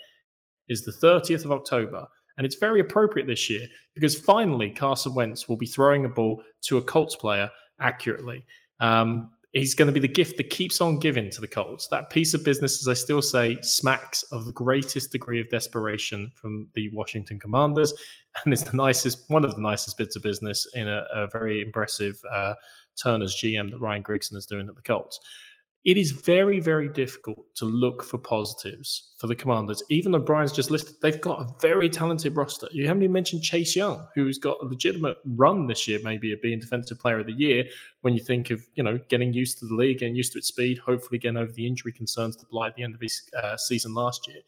[0.69, 2.07] is the 30th of October.
[2.37, 6.43] And it's very appropriate this year because finally Carson Wentz will be throwing a ball
[6.63, 8.47] to a Colts player accurately.
[8.79, 11.89] Um, he's going to be the gift that keeps on giving to the Colts.
[11.89, 16.31] That piece of business, as I still say, smacks of the greatest degree of desperation
[16.35, 17.93] from the Washington Commanders,
[18.45, 21.63] and it's the nicest, one of the nicest bits of business in a, a very
[21.63, 22.55] impressive uh,
[23.03, 25.19] turn as GM that Ryan Grigson is doing at the Colts
[25.85, 29.83] it is very, very difficult to look for positives for the Commanders.
[29.89, 32.69] Even though Brian's just listed, they've got a very talented roster.
[32.71, 36.43] You haven't even mentioned Chase Young, who's got a legitimate run this year, maybe of
[36.43, 37.65] being Defensive Player of the Year.
[38.03, 40.49] When you think of you know getting used to the league, getting used to its
[40.49, 43.95] speed, hopefully getting over the injury concerns that blight the end of his uh, season
[43.95, 44.41] last year.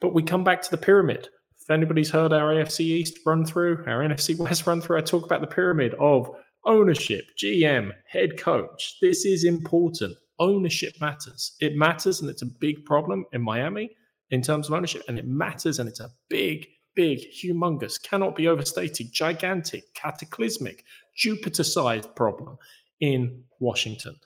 [0.00, 1.28] But we come back to the pyramid.
[1.60, 5.24] If anybody's heard our AFC East run through, our NFC West run through, I talk
[5.24, 8.98] about the pyramid of ownership, GM, head coach.
[9.00, 11.56] This is important ownership matters.
[11.60, 13.90] It matters, and it's a big problem in Miami
[14.30, 18.48] in terms of ownership, and it matters, and it's a big, big, humongous, cannot be
[18.48, 22.56] overstated, gigantic, cataclysmic, Jupiter sized problem
[23.00, 24.16] in Washington.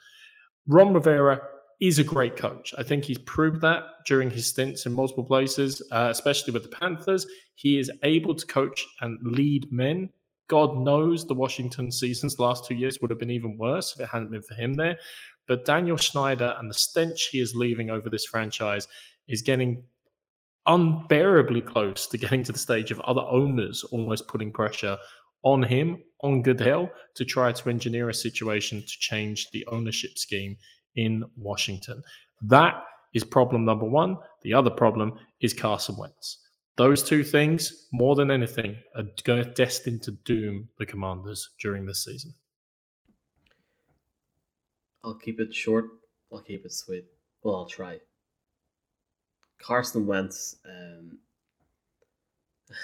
[0.67, 1.41] Ron Rivera
[1.81, 2.75] is a great coach.
[2.79, 6.77] I think he's proved that during his stints in multiple places, uh, especially with the
[6.77, 7.27] Panthers.
[7.55, 10.11] He is able to coach and lead men.
[10.49, 14.09] God knows the Washington seasons, last two years, would have been even worse if it
[14.09, 14.97] hadn't been for him there.
[15.49, 18.89] But Daniel Snyder and the stench he is leaving over this franchise
[19.29, 19.83] is getting
[20.67, 24.99] unbearably close to getting to the stage of other owners almost putting pressure
[25.43, 30.57] on him, on Goodell, to try to engineer a situation to change the ownership scheme
[30.97, 32.03] in Washington.
[32.43, 32.83] That
[33.15, 34.17] is problem number one.
[34.43, 36.39] The other problem is Carson Wentz.
[36.77, 42.35] Those two things, more than anything, are destined to doom the Commanders during this season.
[45.07, 45.85] I'll keep it short.
[46.33, 47.05] I'll keep it sweet.
[47.45, 48.01] Well, I'll try.
[49.63, 50.57] Carson Wentz.
[50.69, 51.19] Um,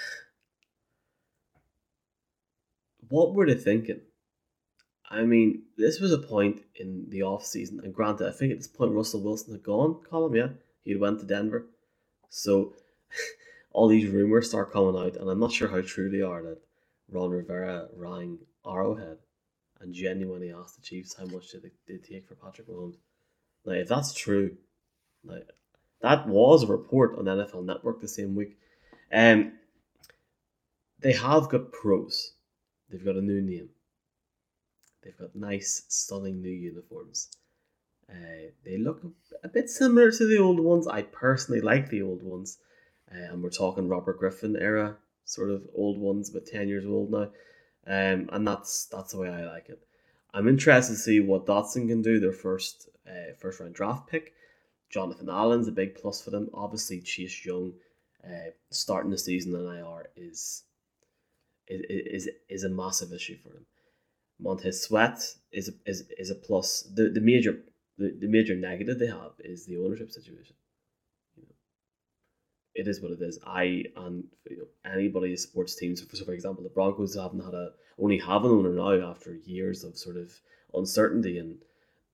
[3.09, 3.99] what were they thinking?
[5.09, 8.57] I mean, this was a point in the off season, and granted, I think at
[8.57, 9.99] this point Russell Wilson had gone.
[10.09, 10.47] Colin, yeah,
[10.83, 11.67] he went to Denver,
[12.29, 12.73] so
[13.73, 16.61] all these rumors start coming out, and I'm not sure how true they are that
[17.11, 19.17] Ron Rivera rang Arrowhead
[19.83, 22.95] and genuinely asked the Chiefs how much did they, they take for Patrick Mahomes.
[23.65, 24.57] Now, if that's true,
[25.23, 25.47] like
[26.01, 28.57] that was a report on NFL Network the same week.
[29.11, 29.53] Um,
[30.99, 32.33] they have got pros.
[32.89, 33.69] They've got a new name.
[35.03, 37.29] They've got nice, stunning new uniforms.
[38.09, 39.01] Uh, they look
[39.43, 40.87] a bit similar to the old ones.
[40.87, 42.57] I personally like the old ones.
[43.11, 47.11] Uh, and we're talking Robert Griffin era sort of old ones, but 10 years old
[47.11, 47.29] now.
[47.85, 49.79] Um, and that's that's the way I like it.
[50.33, 54.33] I'm interested to see what Dotson can do, their first uh, first round draft pick.
[54.89, 56.49] Jonathan Allen's a big plus for them.
[56.53, 57.73] Obviously, Chase Young
[58.23, 60.63] uh, starting the season in IR is
[61.67, 63.65] is is a massive issue for them.
[64.39, 66.83] Montez Sweat is a, is is a plus.
[66.93, 67.59] The the major
[67.97, 70.55] the, the major negative they have is the ownership situation.
[72.75, 73.39] It is what it is.
[73.45, 77.71] I and you know, anybody sports teams, so for example, the Broncos haven't had a
[77.99, 80.31] only have an owner now after years of sort of
[80.73, 81.57] uncertainty, and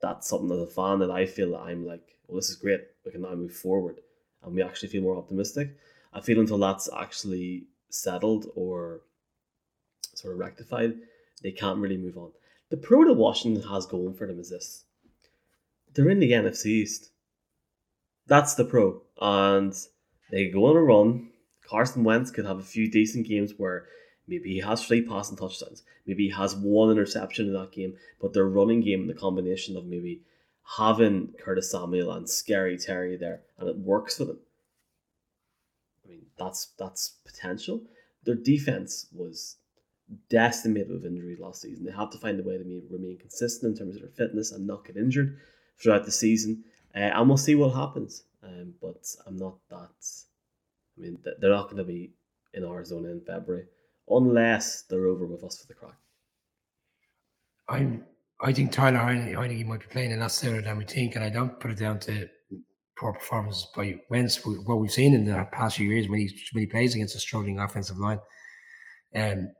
[0.01, 2.81] that's something as a fan that I feel that I'm like, well, this is great.
[3.05, 4.01] We can now move forward,
[4.43, 5.77] and we actually feel more optimistic.
[6.13, 9.01] I feel until that's actually settled or
[10.15, 10.95] sort of rectified,
[11.41, 12.31] they can't really move on.
[12.69, 14.83] The pro that Washington has going for them is this:
[15.93, 17.11] they're in the NFC East.
[18.27, 19.73] That's the pro, and
[20.31, 21.29] they go on a run.
[21.67, 23.85] Carson Wentz could have a few decent games where
[24.27, 28.33] maybe he has three passing touchdowns, maybe he has one interception in that game, but
[28.33, 30.21] their running game, the combination of maybe
[30.77, 34.39] having Curtis Samuel and Scary Terry there, and it works for them.
[36.05, 37.81] I mean, that's that's potential.
[38.23, 39.57] Their defense was
[40.29, 41.85] decimated with injuries last season.
[41.85, 44.65] They have to find a way to remain consistent in terms of their fitness and
[44.65, 45.37] not get injured
[45.77, 46.63] throughout the season.
[46.95, 48.23] Uh, and we'll see what happens.
[48.43, 49.89] Um, but I'm not that.
[50.97, 52.11] I mean, they're not going to be
[52.53, 53.65] in Arizona in February
[54.09, 55.97] unless they're over with us for the crack.
[57.67, 58.05] I'm.
[58.41, 61.29] I think Taylor Heinicke might be playing a lot sooner than we think, and I
[61.29, 62.29] don't put it down to
[62.97, 64.45] poor performances by Wentz.
[64.45, 67.19] What we've seen in the past few years when he when he plays against a
[67.19, 68.19] struggling offensive line,
[69.13, 69.51] um,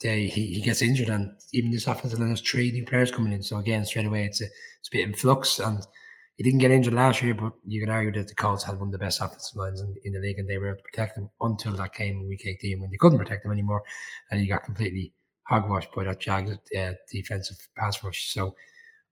[0.00, 3.32] they, he, he gets injured, and even this offensive line has three new players coming
[3.32, 3.42] in.
[3.42, 5.84] So again, straight away, it's a it's a bit in flux, and
[6.38, 8.88] he didn't get injured last year, but you can argue that the Colts had one
[8.88, 11.18] of the best offensive lines in, in the league, and they were able to protect
[11.18, 13.82] him until that came in Week 18 when they couldn't protect him anymore,
[14.30, 15.12] and he got completely
[15.50, 18.32] hogwashed by that Jags uh, defensive pass rush.
[18.32, 18.54] So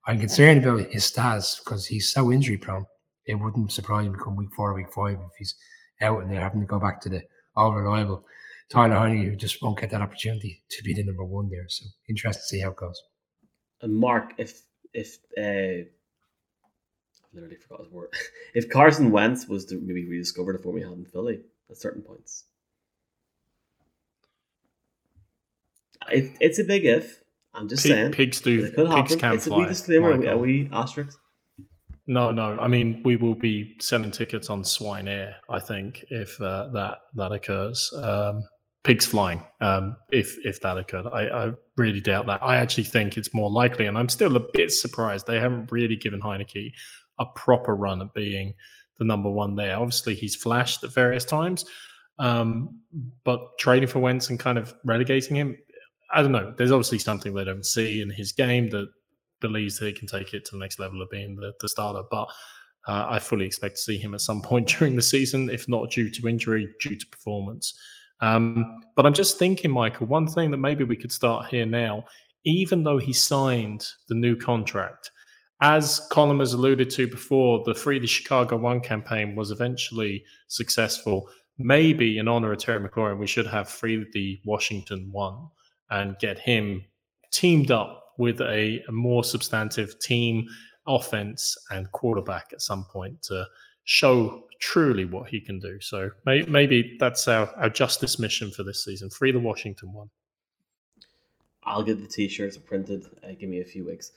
[0.05, 2.85] I'm concerned about his stats because he's so injury prone.
[3.25, 5.55] It wouldn't surprise me come week four, week five if he's
[5.99, 7.23] out and they're having to go back to the
[7.57, 8.23] all reliable
[8.69, 11.67] Taylor Heinicke, who just won't get that opportunity to be the number one there.
[11.67, 13.01] So interesting to see how it goes.
[13.81, 14.61] And Mark, if
[14.93, 15.89] if uh,
[17.37, 18.09] literally forgot his word,
[18.55, 22.01] if Carson Wentz was to maybe rediscover the form he had in Philly at certain
[22.01, 22.45] points,
[26.11, 27.21] it, it's a big if.
[27.53, 28.11] I'm just Pig, saying.
[28.11, 28.65] Pigs do.
[28.65, 29.37] It could pigs happen.
[29.37, 30.15] it's a wee disclaimer.
[30.15, 30.29] Michael.
[30.29, 31.17] Are we asterisk?
[32.05, 32.57] No, no.
[32.59, 35.35] I mean, we will be selling tickets on Swine Air.
[35.49, 38.43] I think if uh, that that occurs, um,
[38.83, 39.43] pigs flying.
[39.59, 42.41] Um, if if that occurred, I, I really doubt that.
[42.41, 45.97] I actually think it's more likely, and I'm still a bit surprised they haven't really
[45.97, 46.71] given Heinicke
[47.19, 48.53] a proper run at being
[48.99, 49.77] the number one there.
[49.77, 51.65] Obviously, he's flashed at various times,
[52.19, 52.79] um,
[53.23, 55.57] but trading for Wentz and kind of relegating him,
[56.11, 56.53] I don't know.
[56.57, 58.87] There's obviously something they don't see in his game that
[59.39, 62.03] believes that he can take it to the next level of being the, the starter.
[62.09, 62.27] But
[62.87, 65.91] uh, I fully expect to see him at some point during the season, if not
[65.91, 67.77] due to injury, due to performance.
[68.19, 72.05] Um, but I'm just thinking, Michael, one thing that maybe we could start here now,
[72.45, 75.11] even though he signed the new contract,
[75.61, 81.29] as Colin has alluded to before, the Free the Chicago One campaign was eventually successful.
[81.57, 85.47] Maybe in honor of Terry McLaurin, we should have Free the Washington One
[85.89, 86.85] and get him
[87.31, 90.47] teamed up with a, a more substantive team,
[90.85, 93.45] offense, and quarterback at some point to
[93.85, 95.79] show truly what he can do.
[95.81, 99.09] So may, maybe that's our, our justice mission for this season.
[99.09, 100.09] Free the Washington One.
[101.63, 103.05] I'll get the t-shirts printed.
[103.23, 104.11] Uh, give me a few weeks.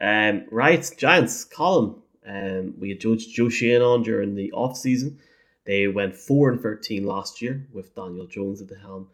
[0.00, 1.96] Um, right, Giants, Colin.
[2.26, 5.18] Um, we had Joe, Joe Schoen on during the off season.
[5.64, 9.08] They went four and thirteen last year with Daniel Jones at the helm.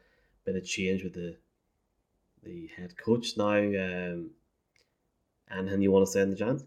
[0.44, 1.36] Bit of change with the
[2.42, 3.56] the head coach now.
[3.56, 4.30] Um,
[5.50, 6.64] anything you want to say on the Giants?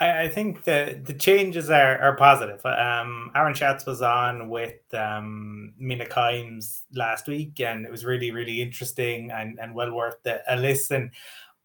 [0.00, 2.64] I, I think the the changes are, are positive.
[2.66, 8.30] Um, Aaron Schatz was on with um, Mina Kimes last week, and it was really
[8.30, 11.12] really interesting and, and well worth a listen.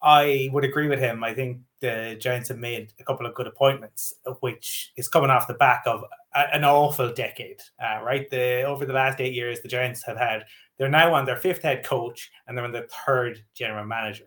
[0.02, 1.24] I would agree with him.
[1.24, 5.48] I think the Giants have made a couple of good appointments, which is coming off
[5.48, 6.04] the back of
[6.36, 7.60] a, an awful decade.
[7.82, 10.46] Uh, right, the over the last eight years, the Giants have had.
[10.78, 14.26] They're now on their fifth head coach, and they're on their third general manager.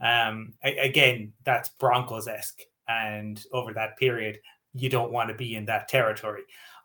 [0.00, 4.38] Um, again, that's Broncos esque and over that period,
[4.74, 6.42] you don't want to be in that territory.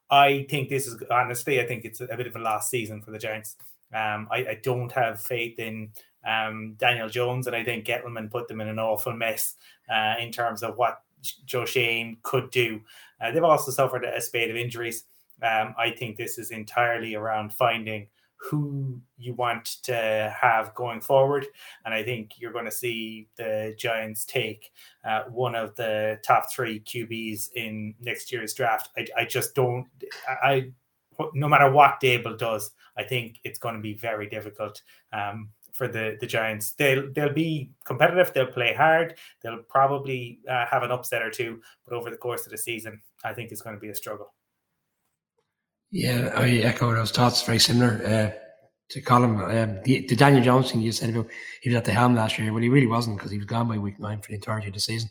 [0.10, 3.12] I think this is honestly, I think it's a bit of a lost season for
[3.12, 3.56] the Giants.
[3.94, 5.92] Um, I, I, don't have faith in
[6.26, 9.56] um, Daniel Jones, and I think Gettleman put them in an awful mess
[9.90, 11.02] uh, in terms of what
[11.46, 12.82] Joe Schoen could do.
[13.20, 15.06] Uh, they've also suffered a spate of injuries.
[15.42, 21.46] Um, I think this is entirely around finding who you want to have going forward.
[21.86, 24.72] And I think you're going to see the Giants take
[25.04, 28.90] uh, one of the top three QBs in next year's draft.
[28.98, 29.88] I, I just don't,
[30.44, 30.72] I,
[31.34, 34.82] no matter what Daboll does, I think it's going to be very difficult.
[35.12, 38.34] Um, for the, the Giants, they'll they'll be competitive.
[38.34, 39.16] They'll play hard.
[39.42, 43.00] They'll probably uh, have an upset or two, but over the course of the season,
[43.24, 44.34] I think it's going to be a struggle.
[45.92, 47.44] Yeah, I echo those thoughts.
[47.44, 48.32] Very similar uh,
[48.90, 49.36] to Colin.
[49.36, 51.28] Um, the, the, Daniel Jones thing you said about
[51.62, 52.52] he was at the helm last year.
[52.52, 54.74] Well, he really wasn't because he was gone by week nine for the entirety of
[54.74, 55.10] the season.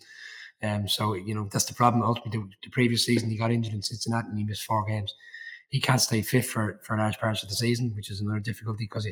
[0.63, 2.03] Um, so you know that's the problem.
[2.03, 5.15] Ultimately, the, the, previous season he got injured in Cincinnati and he missed four games.
[5.69, 8.85] He can't stay fit for for large parts of the season, which is another difficulty
[8.85, 9.07] because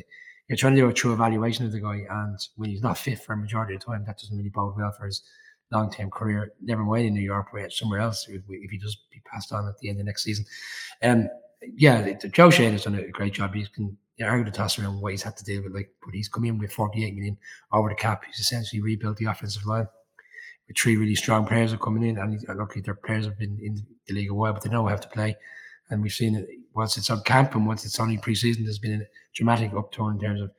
[0.47, 3.19] you're trying to do a true evaluation of the guy, and when he's not fit
[3.19, 5.23] for a majority of the time, that doesn't really bode well for his
[5.71, 6.53] long term career.
[6.61, 9.67] Never mind in New York, or somewhere else if, if he does be passed on
[9.67, 10.45] at the end of next season.
[11.01, 11.29] Um,
[11.75, 13.55] yeah, Joe Schoen has done a great job.
[13.55, 15.89] He's can you know, argue the toss around what he's had to deal with, like,
[16.03, 17.37] but he's come in with 48 million
[17.71, 18.23] over the cap.
[18.25, 19.87] He's essentially rebuilt the offensive line
[20.67, 23.85] with three really strong players are coming in, and luckily their players have been in
[24.07, 25.35] the league a while, but they know how to play.
[25.89, 28.63] And we've seen it once it's on camp and once it's only preseason.
[28.63, 30.51] There's been a dramatic upturn in terms of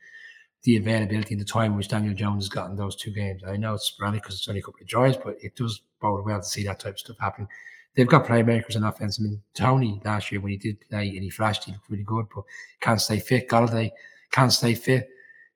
[0.63, 3.43] the availability and the time which Daniel Jones has gotten those two games.
[3.47, 6.25] I know it's sporadic because it's only a couple of drives, but it does bode
[6.25, 7.49] well to see that type of stuff happening
[7.97, 9.19] they've got playmakers in offense.
[9.19, 12.05] I mean, Toney last year when he did play and he flashed, he looked really
[12.05, 12.45] good, but
[12.81, 13.49] can't stay fit.
[13.49, 13.91] Golladay
[14.31, 15.09] can't stay fit.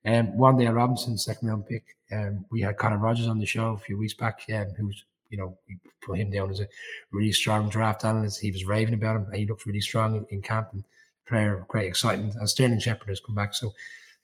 [0.04, 1.84] Um, Wan'Dale Robinson, second round pick.
[2.10, 5.38] Um, we had Connor Rogers on the show a few weeks back, um, who's you
[5.38, 6.68] know we put him down as a
[7.12, 8.40] really strong draft analyst.
[8.40, 10.84] He was raving about him, he looked really strong in, camp and
[11.26, 12.34] player of great excitement.
[12.34, 13.72] And Sterling Shepard has come back, so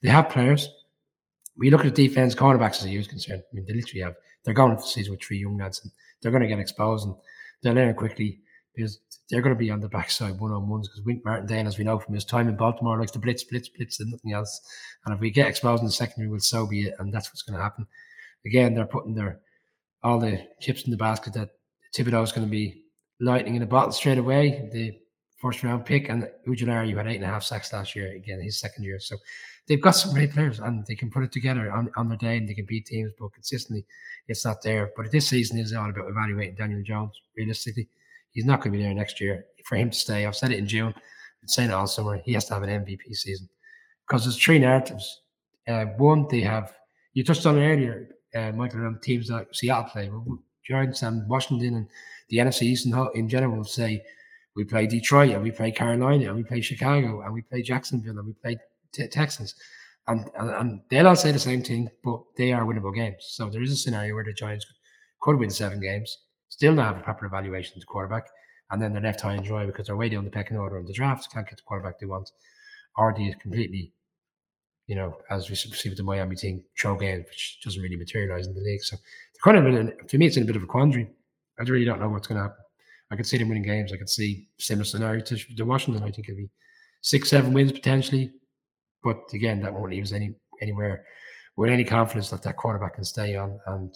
[0.01, 0.69] they have players.
[1.57, 3.39] We look at the defense, cornerbacks as a use concern.
[3.39, 4.15] I mean, they literally have.
[4.43, 5.91] They're going into the season with three young lads, and
[6.21, 7.07] they're going to get exposed.
[7.07, 7.15] And
[7.63, 8.39] they'll learn quickly
[8.75, 11.77] because they're going to be on the backside one on ones because Wink Martindale, as
[11.77, 14.61] we know from his time in Baltimore, likes to blitz, blitz, blitz, and nothing else.
[15.05, 16.93] And if we get exposed in the secondary, will so be it.
[16.99, 17.87] And that's what's going to happen.
[18.45, 19.39] Again, they're putting their
[20.03, 21.49] all the chips in the basket that
[21.95, 22.83] Thibodeaux is going to be
[23.19, 24.69] lightning in a bottle straight away.
[24.71, 24.97] The
[25.37, 28.41] first round pick and Ojulari, you had eight and a half sacks last year, again,
[28.41, 28.99] his second year.
[28.99, 29.17] So
[29.67, 32.37] they've got some great players and they can put it together on, on their day
[32.37, 33.85] and they can beat teams, but consistently
[34.27, 34.91] it's not there.
[34.95, 37.19] But this season is all about evaluating Daniel Jones.
[37.35, 37.87] Realistically,
[38.31, 39.45] he's not going to be there next year.
[39.65, 40.93] For him to stay, I've said it in June,
[41.43, 43.49] I've saying it all summer, he has to have an MVP season
[44.07, 45.21] because there's three narratives.
[45.67, 46.73] Uh, one, they have,
[47.13, 50.11] you touched on it earlier, uh, Michael, around teams like Seattle play.
[50.67, 51.87] Giants and Washington and
[52.29, 54.03] the NFC East in, general say,
[54.55, 58.17] we play Detroit and we play Carolina and we play Chicago and we play Jacksonville
[58.17, 58.57] and we play
[58.91, 59.07] t-.
[60.07, 63.17] And, and, and they'll all say the same thing, but they are winnable games.
[63.29, 64.75] So there is a scenario where the Giants could,
[65.21, 66.17] could win seven games,
[66.49, 68.27] still not have a proper evaluation of the quarterback,
[68.71, 70.85] and then they're left high and dry because they're way down the pecking order in
[70.85, 72.31] the draft, can't get the quarterback they want,
[72.97, 73.93] or they completely,
[74.87, 78.47] you know, as we see with the Miami team, throw games, which doesn't really materialize
[78.47, 78.81] in the league.
[78.81, 81.09] So they're kind of, in a, to me, it's in a bit of a quandary.
[81.59, 82.63] I really don't know what's going to happen.
[83.11, 83.91] I could see them winning games.
[83.93, 86.03] I could see similar scenario to the Washington.
[86.03, 86.49] I think it'll be
[87.01, 88.31] six, seven wins potentially,
[89.03, 91.05] but again, that won't leave us any anywhere
[91.55, 93.59] with any confidence that that quarterback can stay on.
[93.67, 93.93] And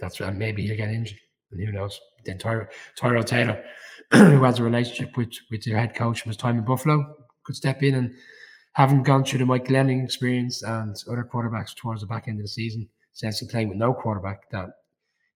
[0.00, 0.34] That's right.
[0.34, 1.18] Maybe he'll get injured,
[1.52, 2.00] and who knows?
[2.24, 2.68] Then Tyrod,
[3.00, 3.62] Tyrod Taylor,
[4.12, 7.56] who has a relationship with with their head coach from his time in Buffalo, could
[7.56, 8.14] step in and
[8.74, 12.44] having gone through the Mike Glennon experience and other quarterbacks towards the back end of
[12.44, 14.68] the season, essentially playing with no quarterback, that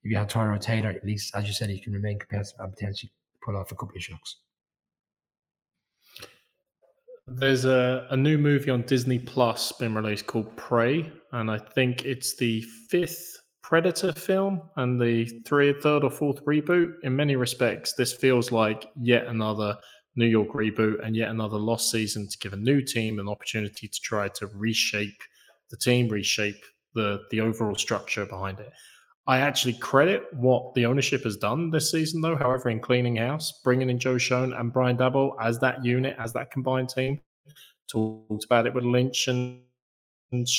[0.02, 2.72] if you have Tyrod Taylor, at least as you said, he can remain competitive and
[2.72, 3.10] potentially
[3.44, 4.36] pull off a couple of shocks.
[7.26, 12.04] There's a, a new movie on Disney Plus been released called Prey, and I think
[12.04, 16.94] it's the fifth Predator film and the three, third or fourth reboot.
[17.02, 19.76] In many respects, this feels like yet another
[20.18, 23.86] New York reboot and yet another lost season to give a new team an opportunity
[23.86, 25.22] to try to reshape
[25.70, 26.62] the team, reshape
[26.94, 28.72] the the overall structure behind it.
[29.28, 32.34] I actually credit what the ownership has done this season, though.
[32.34, 36.32] However, in cleaning house, bringing in Joe Schoen and Brian Daboll as that unit, as
[36.32, 37.20] that combined team,
[37.86, 39.60] talked about it with Lynch and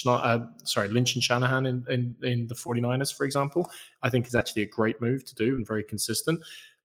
[0.06, 3.70] uh, sorry, Lynch and Shanahan in, in, in the 49ers, for example,
[4.02, 6.42] I think is actually a great move to do and very consistent.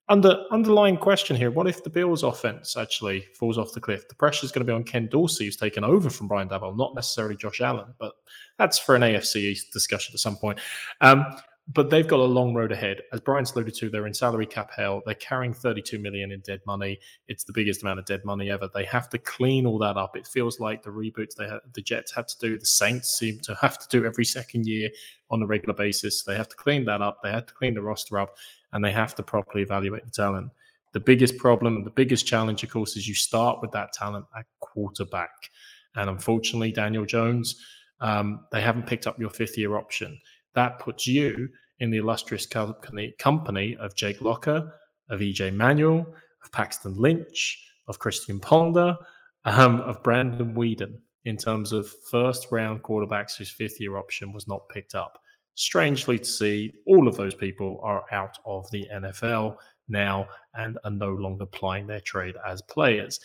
[0.08, 4.06] Under underlying question here: What if the Bills' offense actually falls off the cliff?
[4.06, 6.76] The pressure is going to be on Ken Dorsey, who's taken over from Brian Daboll,
[6.76, 7.94] not necessarily Josh Allen.
[7.98, 8.12] But
[8.58, 10.60] that's for an AFC discussion at some point.
[11.00, 11.24] Um,
[11.68, 13.00] but they've got a long road ahead.
[13.12, 15.02] As Brian's alluded to, they're in salary cap hell.
[15.06, 16.98] They're carrying 32 million in dead money.
[17.26, 18.68] It's the biggest amount of dead money ever.
[18.72, 20.14] They have to clean all that up.
[20.14, 23.40] It feels like the reboots they had, the Jets had to do, the Saints seem
[23.40, 24.90] to have to do every second year
[25.30, 26.22] on a regular basis.
[26.22, 27.20] They have to clean that up.
[27.22, 28.36] They have to clean the roster up,
[28.72, 30.50] and they have to properly evaluate the talent.
[30.92, 34.26] The biggest problem and the biggest challenge, of course, is you start with that talent
[34.36, 35.50] at quarterback.
[35.96, 37.56] And unfortunately, Daniel Jones,
[38.00, 40.20] um, they haven't picked up your fifth year option
[40.54, 41.48] that puts you
[41.80, 44.72] in the illustrious company, of Jake Locker,
[45.10, 46.06] of EJ Manuel,
[46.42, 48.96] of Paxton Lynch, of Christian Ponder,
[49.44, 54.46] um, of Brandon Weeden in terms of first round quarterbacks whose fifth year option was
[54.46, 55.18] not picked up.
[55.54, 59.56] Strangely to see, all of those people are out of the NFL
[59.88, 63.20] now and are no longer plying their trade as players.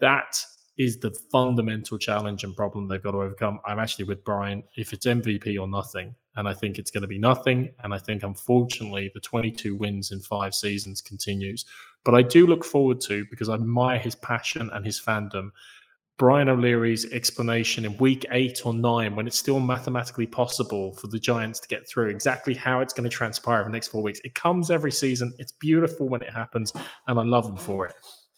[0.00, 0.40] That
[0.78, 3.58] is the fundamental challenge and problem they've got to overcome.
[3.66, 4.62] I'm actually with Brian.
[4.76, 7.68] If it's MVP or nothing, and I think it's going to be nothing.
[7.82, 11.64] And I think, unfortunately, the 22 wins in five seasons continues.
[12.04, 15.50] But I do look forward to, because I admire his passion and his fandom,
[16.16, 21.18] Brian O'Leary's explanation in week eight or nine, when it's still mathematically possible for the
[21.18, 24.20] Giants to get through, exactly how it's going to transpire over the next four weeks.
[24.22, 25.34] It comes every season.
[25.40, 26.72] It's beautiful when it happens,
[27.08, 27.94] and I love them for it.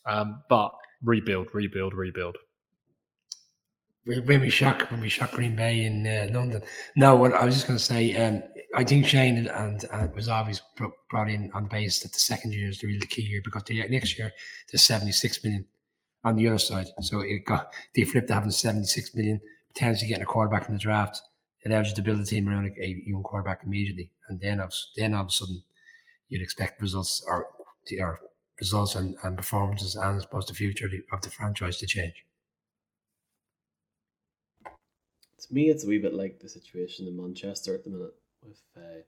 [0.06, 0.72] Um, but
[1.02, 2.38] rebuild, rebuild, rebuild
[4.04, 6.62] when we shock when we shock Green Bay in uh, London.
[6.96, 8.42] No, what I was just going to say, um,
[8.74, 10.62] I think Schoen and, and, and was always
[11.10, 13.64] brought in on the basis that the second year is the real key year because
[13.64, 14.32] the next year
[14.70, 15.66] there's 76 million
[16.24, 16.88] on the other side.
[17.02, 19.40] So it got they flipped to having 76 million,
[19.74, 21.20] potentially getting a quarterback in the draft.
[21.62, 24.60] It allows you to build a team around a, a young quarterback immediately, and then
[24.60, 25.62] of then all of a sudden
[26.28, 27.48] you'd expect results or,
[28.00, 28.20] or
[28.58, 32.24] results and, and performances and I suppose the future of the franchise to change.
[35.40, 38.14] To me, it's a wee bit like the situation in Manchester at the minute
[38.46, 39.02] with uh,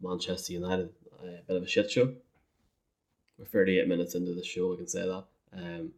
[0.00, 0.90] Manchester United.
[1.22, 2.12] A bit of a shit show.
[3.38, 5.24] We're 38 minutes into the show, I can say that.
[5.52, 5.92] Um,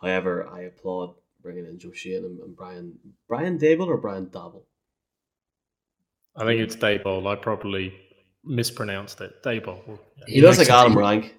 [0.00, 4.64] however, I applaud bringing in Joe Schoen and, and Brian Brian Daboll or Brian Dabble.
[6.36, 7.26] I think it's Daboll.
[7.30, 7.94] I probably
[8.44, 9.34] mispronounced it.
[9.86, 9.94] Yeah.
[10.26, 11.34] He, he looks like Adam Rank.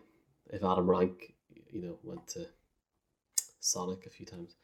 [0.52, 1.34] If Adam Rank,
[1.72, 2.48] you know, went to
[3.60, 4.56] Sonic a few times,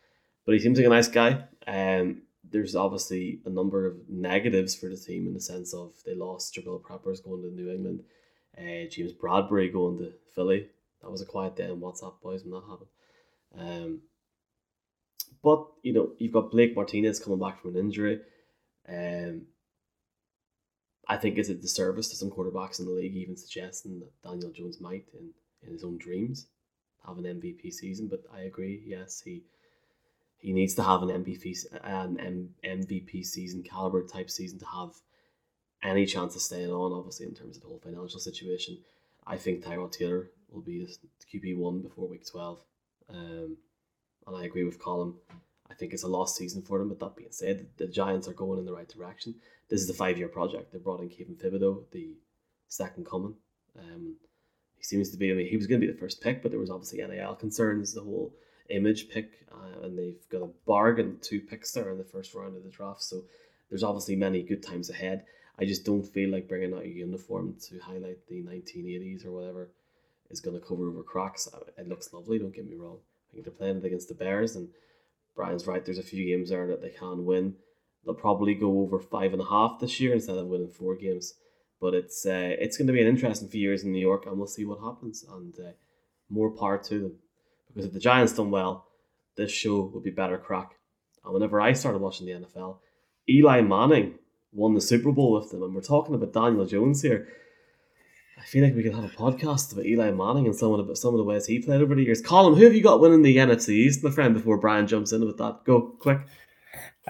[0.46, 1.44] but he seems like a nice guy.
[1.68, 6.16] Um, there's obviously a number of negatives for the team in the sense of they
[6.16, 8.04] lost Jabril Peppers going to New England,
[8.58, 10.68] uh, James Bradberry going to Philly.
[11.02, 12.90] That was a quiet day on WhatsApp, boys, when that happened.
[13.58, 14.02] Um,
[15.44, 18.20] but you know you've got Blake Martinez coming back from an injury.
[18.88, 19.44] Um,
[21.08, 24.52] I think it's a disservice to some quarterbacks in the league, even suggesting that Daniel
[24.52, 25.32] Jones might, in,
[25.64, 26.48] in his own dreams,
[27.06, 28.08] have an MVP season.
[28.08, 29.44] But I agree, yes, he
[30.42, 34.90] he needs to have an MVP an MVP season caliber type season to have
[35.84, 36.92] any chance of staying on.
[36.92, 38.80] Obviously, in terms of the whole financial situation,
[39.26, 40.88] I think Tyrod Taylor will be
[41.34, 42.60] QB one before week twelve.
[43.08, 43.58] Um,
[44.28, 45.14] and I agree with Colin.
[45.70, 46.90] I think it's a lost season for them.
[46.90, 49.36] But that being said, the Giants are going in the right direction.
[49.70, 50.74] This is a five year project.
[50.74, 52.18] They brought in Kevin Thibodeaux, the
[52.68, 53.36] second coming.
[53.78, 54.16] Um,
[54.76, 55.32] he seems to be.
[55.32, 57.36] I mean, he was going to be the first pick, but there was obviously NIL
[57.36, 57.94] concerns.
[57.94, 58.34] The whole
[58.76, 62.56] image pick, uh, and they've got a bargain two picks there in the first round
[62.56, 63.04] of the draft.
[63.04, 63.24] So
[63.70, 65.26] there's obviously many good times ahead.
[65.60, 69.70] I just don't feel like bringing out a uniform to highlight the 1980s or whatever
[70.30, 71.48] is going to cover over cracks.
[71.54, 72.98] Uh, it looks lovely, don't get me wrong.
[73.30, 74.70] I think they're playing it against the Bears, and
[75.36, 75.84] Brian's right.
[75.84, 77.56] There's a few games there that they can win.
[78.04, 81.36] They'll probably go over five and a half this year instead of winning four games.
[81.80, 84.38] But it's uh, it's going to be an interesting few years in New York, and
[84.38, 85.24] we'll see what happens.
[85.30, 85.72] And uh,
[86.30, 87.16] more power to them,
[87.74, 88.88] because if the Giants done well,
[89.38, 90.72] this show would be better crack.
[91.24, 92.78] And whenever I started watching the NFL,
[93.30, 94.16] Eli Manning
[94.52, 97.28] won the Super Bowl with them, and we're talking about Daniel Jones here.
[98.38, 100.96] I feel like we could have a podcast about Eli Manning and some of the
[100.96, 102.22] some of the ways he played over the years.
[102.22, 104.34] Colin, who have you got winning the NFC East, my friend?
[104.34, 106.22] Before Brian jumps in with that, go quick.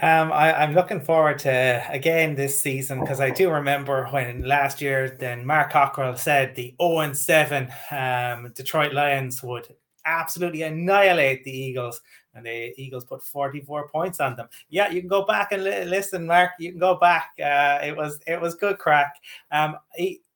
[0.01, 4.81] Um, I, am looking forward to again this season because I do remember when last
[4.81, 9.75] year, then Mark Cockrell said the 0 and 7 um, Detroit Lions would
[10.05, 12.01] absolutely annihilate the Eagles,
[12.33, 14.47] and the Eagles put 44 points on them.
[14.69, 16.51] Yeah, you can go back and li- listen, Mark.
[16.59, 17.31] You can go back.
[17.39, 19.15] Uh, it was it was good crack.
[19.51, 19.77] Um,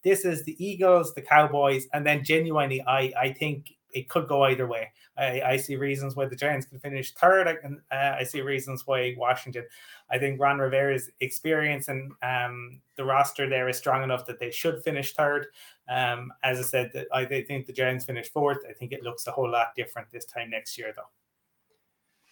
[0.03, 4.43] this is the Eagles, the Cowboys, and then genuinely, I I think it could go
[4.43, 4.91] either way.
[5.17, 7.47] I, I see reasons why the Giants can finish third.
[7.47, 9.63] I uh, I see reasons why Washington.
[10.11, 14.51] I think Ron Rivera's experience and um, the roster there is strong enough that they
[14.51, 15.47] should finish third.
[15.87, 18.59] Um, as I said, I think the Giants finish fourth.
[18.69, 21.09] I think it looks a whole lot different this time next year, though.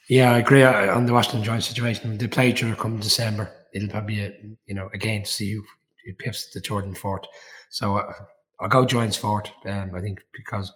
[0.09, 2.17] Yeah, I agree on the Washington Giants situation.
[2.17, 3.49] They play each come December.
[3.73, 4.33] It'll probably be a,
[4.65, 5.63] you know again to see who,
[6.05, 7.25] who pips the Jordan Fort.
[7.69, 8.11] So uh,
[8.59, 9.49] I'll go Giants Fort.
[9.65, 10.73] Um, I think because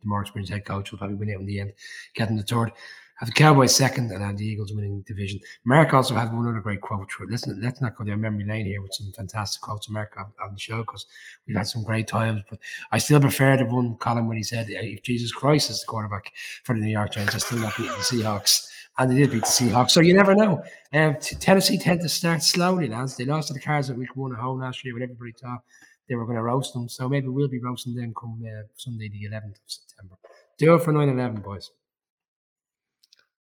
[0.00, 1.72] the more experienced head coach will probably win it in the end,
[2.14, 2.72] getting the third.
[3.20, 5.38] Have the Cowboys second and have the Eagles winning division.
[5.64, 7.10] Mark also had one other great quote.
[7.28, 10.32] Listen, let's not go down memory lane here with some fantastic quotes of Mark on,
[10.42, 11.04] on the show because
[11.46, 12.40] we've had some great times.
[12.48, 12.60] But
[12.92, 16.32] I still prefer the one column when he said, if Jesus Christ is the quarterback
[16.64, 18.66] for the New York Giants, I still not beating the Seahawks.
[18.96, 19.90] And they did beat the Seahawks.
[19.90, 20.62] So you never know.
[20.94, 23.18] Um, Tennessee tend to start slowly, lads.
[23.18, 25.62] They lost to the Cards at week one at home last year, but everybody thought
[26.10, 26.88] they were going to roast them.
[26.88, 30.16] So maybe we'll be roasting them come uh, Sunday, the 11th of September.
[30.58, 31.70] Do it for 9 11, boys.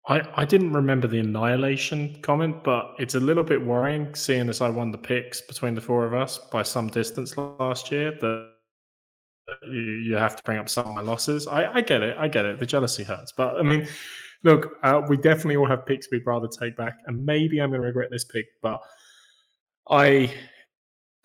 [0.07, 4.61] I, I didn't remember the annihilation comment, but it's a little bit worrying seeing as
[4.61, 8.51] I won the picks between the four of us by some distance last year that
[9.65, 11.47] you, you have to bring up some of my losses.
[11.47, 12.17] I, I get it.
[12.19, 12.59] I get it.
[12.59, 13.33] The jealousy hurts.
[13.35, 13.89] But I mean,
[14.43, 16.99] look, uh, we definitely all have picks we'd rather take back.
[17.07, 18.81] And maybe I'm going to regret this pick, but
[19.89, 20.35] I,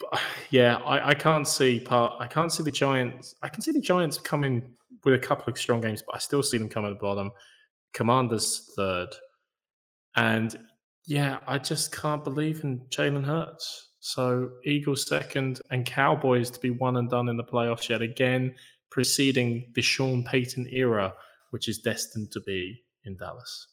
[0.50, 2.14] yeah, I, I can't see part.
[2.20, 3.36] I can't see the Giants.
[3.42, 4.74] I can see the Giants coming
[5.04, 7.32] with a couple of strong games, but I still see them coming at the bottom.
[7.94, 9.10] Commanders third.
[10.16, 10.58] And
[11.06, 13.92] yeah, I just can't believe in Jalen Hurts.
[14.00, 18.56] So Eagles second and Cowboys to be one and done in the playoffs yet again,
[18.90, 21.14] preceding the Sean Payton era,
[21.52, 23.68] which is destined to be in Dallas.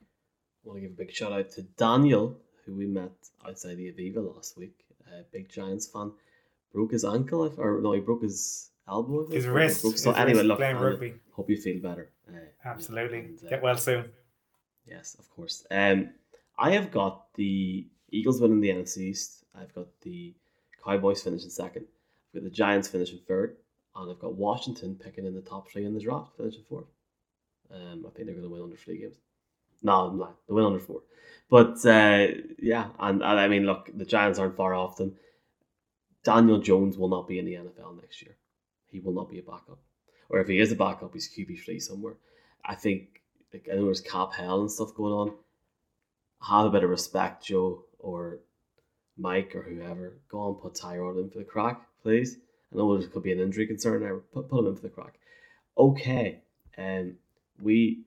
[0.00, 3.12] I want to give a big shout out to Daniel, who we met
[3.46, 4.84] outside the Aviva last week.
[5.12, 6.12] A big Giants fan.
[6.72, 9.26] Broke his ankle, or no, he broke his elbow.
[9.30, 9.82] His wrist.
[9.82, 9.98] Broke.
[9.98, 11.14] So his anyway, wrist look, playing rugby.
[11.32, 12.10] hope you feel better.
[12.28, 13.20] Uh, Absolutely.
[13.20, 14.10] and, uh, Get well soon.
[14.86, 15.66] Yes, of course.
[15.70, 16.10] Um,
[16.58, 19.44] I have got the Eagles winning the NFC East.
[19.54, 20.34] I've got the
[20.84, 21.86] Cowboys finishing second.
[22.34, 23.56] I've got the Giants finishing third,
[23.96, 26.86] and I've got Washington picking in the top three in the draft, finishing fourth.
[27.74, 29.16] Um, I think they're going to win under three games.
[29.82, 30.34] No, I'm lying.
[30.46, 31.02] They win under four.
[31.50, 32.26] But uh,
[32.58, 35.16] yeah, and, and I mean, look, the Giants aren't far off them.
[36.24, 38.36] Daniel Jones will not be in the NFL next year.
[38.90, 39.78] He will not be a backup,
[40.28, 42.14] or if he is a backup, he's QB three somewhere.
[42.64, 43.22] I think
[43.52, 45.34] like I know there's cap hell and stuff going on.
[46.46, 48.40] Have a bit of respect, Joe or
[49.16, 50.18] Mike or whoever.
[50.28, 52.36] Go on, put Tyrod in for the crack, please.
[52.72, 54.16] I know there could be an injury concern there.
[54.18, 55.14] Put put him in for the crack.
[55.76, 56.40] Okay,
[56.76, 57.16] and um,
[57.62, 58.02] we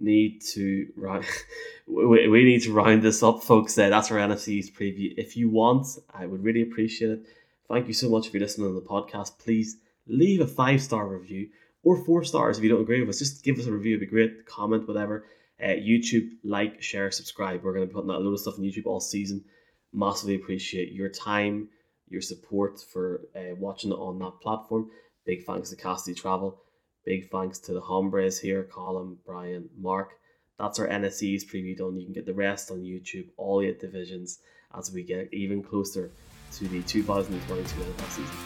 [0.00, 1.24] need to round
[1.86, 3.76] we, we need to round this up, folks.
[3.78, 5.14] Uh, that's our NFC's preview.
[5.16, 7.26] If you want, I would really appreciate it.
[7.68, 9.38] Thank you so much for listening to the podcast.
[9.38, 9.76] Please
[10.06, 11.48] leave a five star review
[11.82, 13.18] or four stars if you don't agree with us.
[13.18, 14.46] Just give us a review, it'd be great.
[14.46, 15.24] Comment, whatever.
[15.62, 17.62] Uh, YouTube, like, share, subscribe.
[17.62, 19.44] We're going to be putting out a load of stuff on YouTube all season.
[19.92, 21.68] Massively appreciate your time,
[22.08, 24.90] your support for uh, watching on that platform.
[25.26, 26.62] Big thanks to Cassidy Travel.
[27.04, 30.12] Big thanks to the Hombres here, Colin, Brian, Mark.
[30.58, 31.98] That's our NFC's preview done.
[31.98, 34.40] You can get the rest on YouTube, all eight divisions,
[34.76, 36.10] as we get even closer
[36.52, 38.36] to the 2022 NFL season.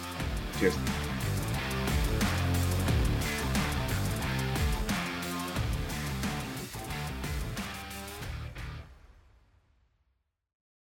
[0.61, 1.04] Cheers.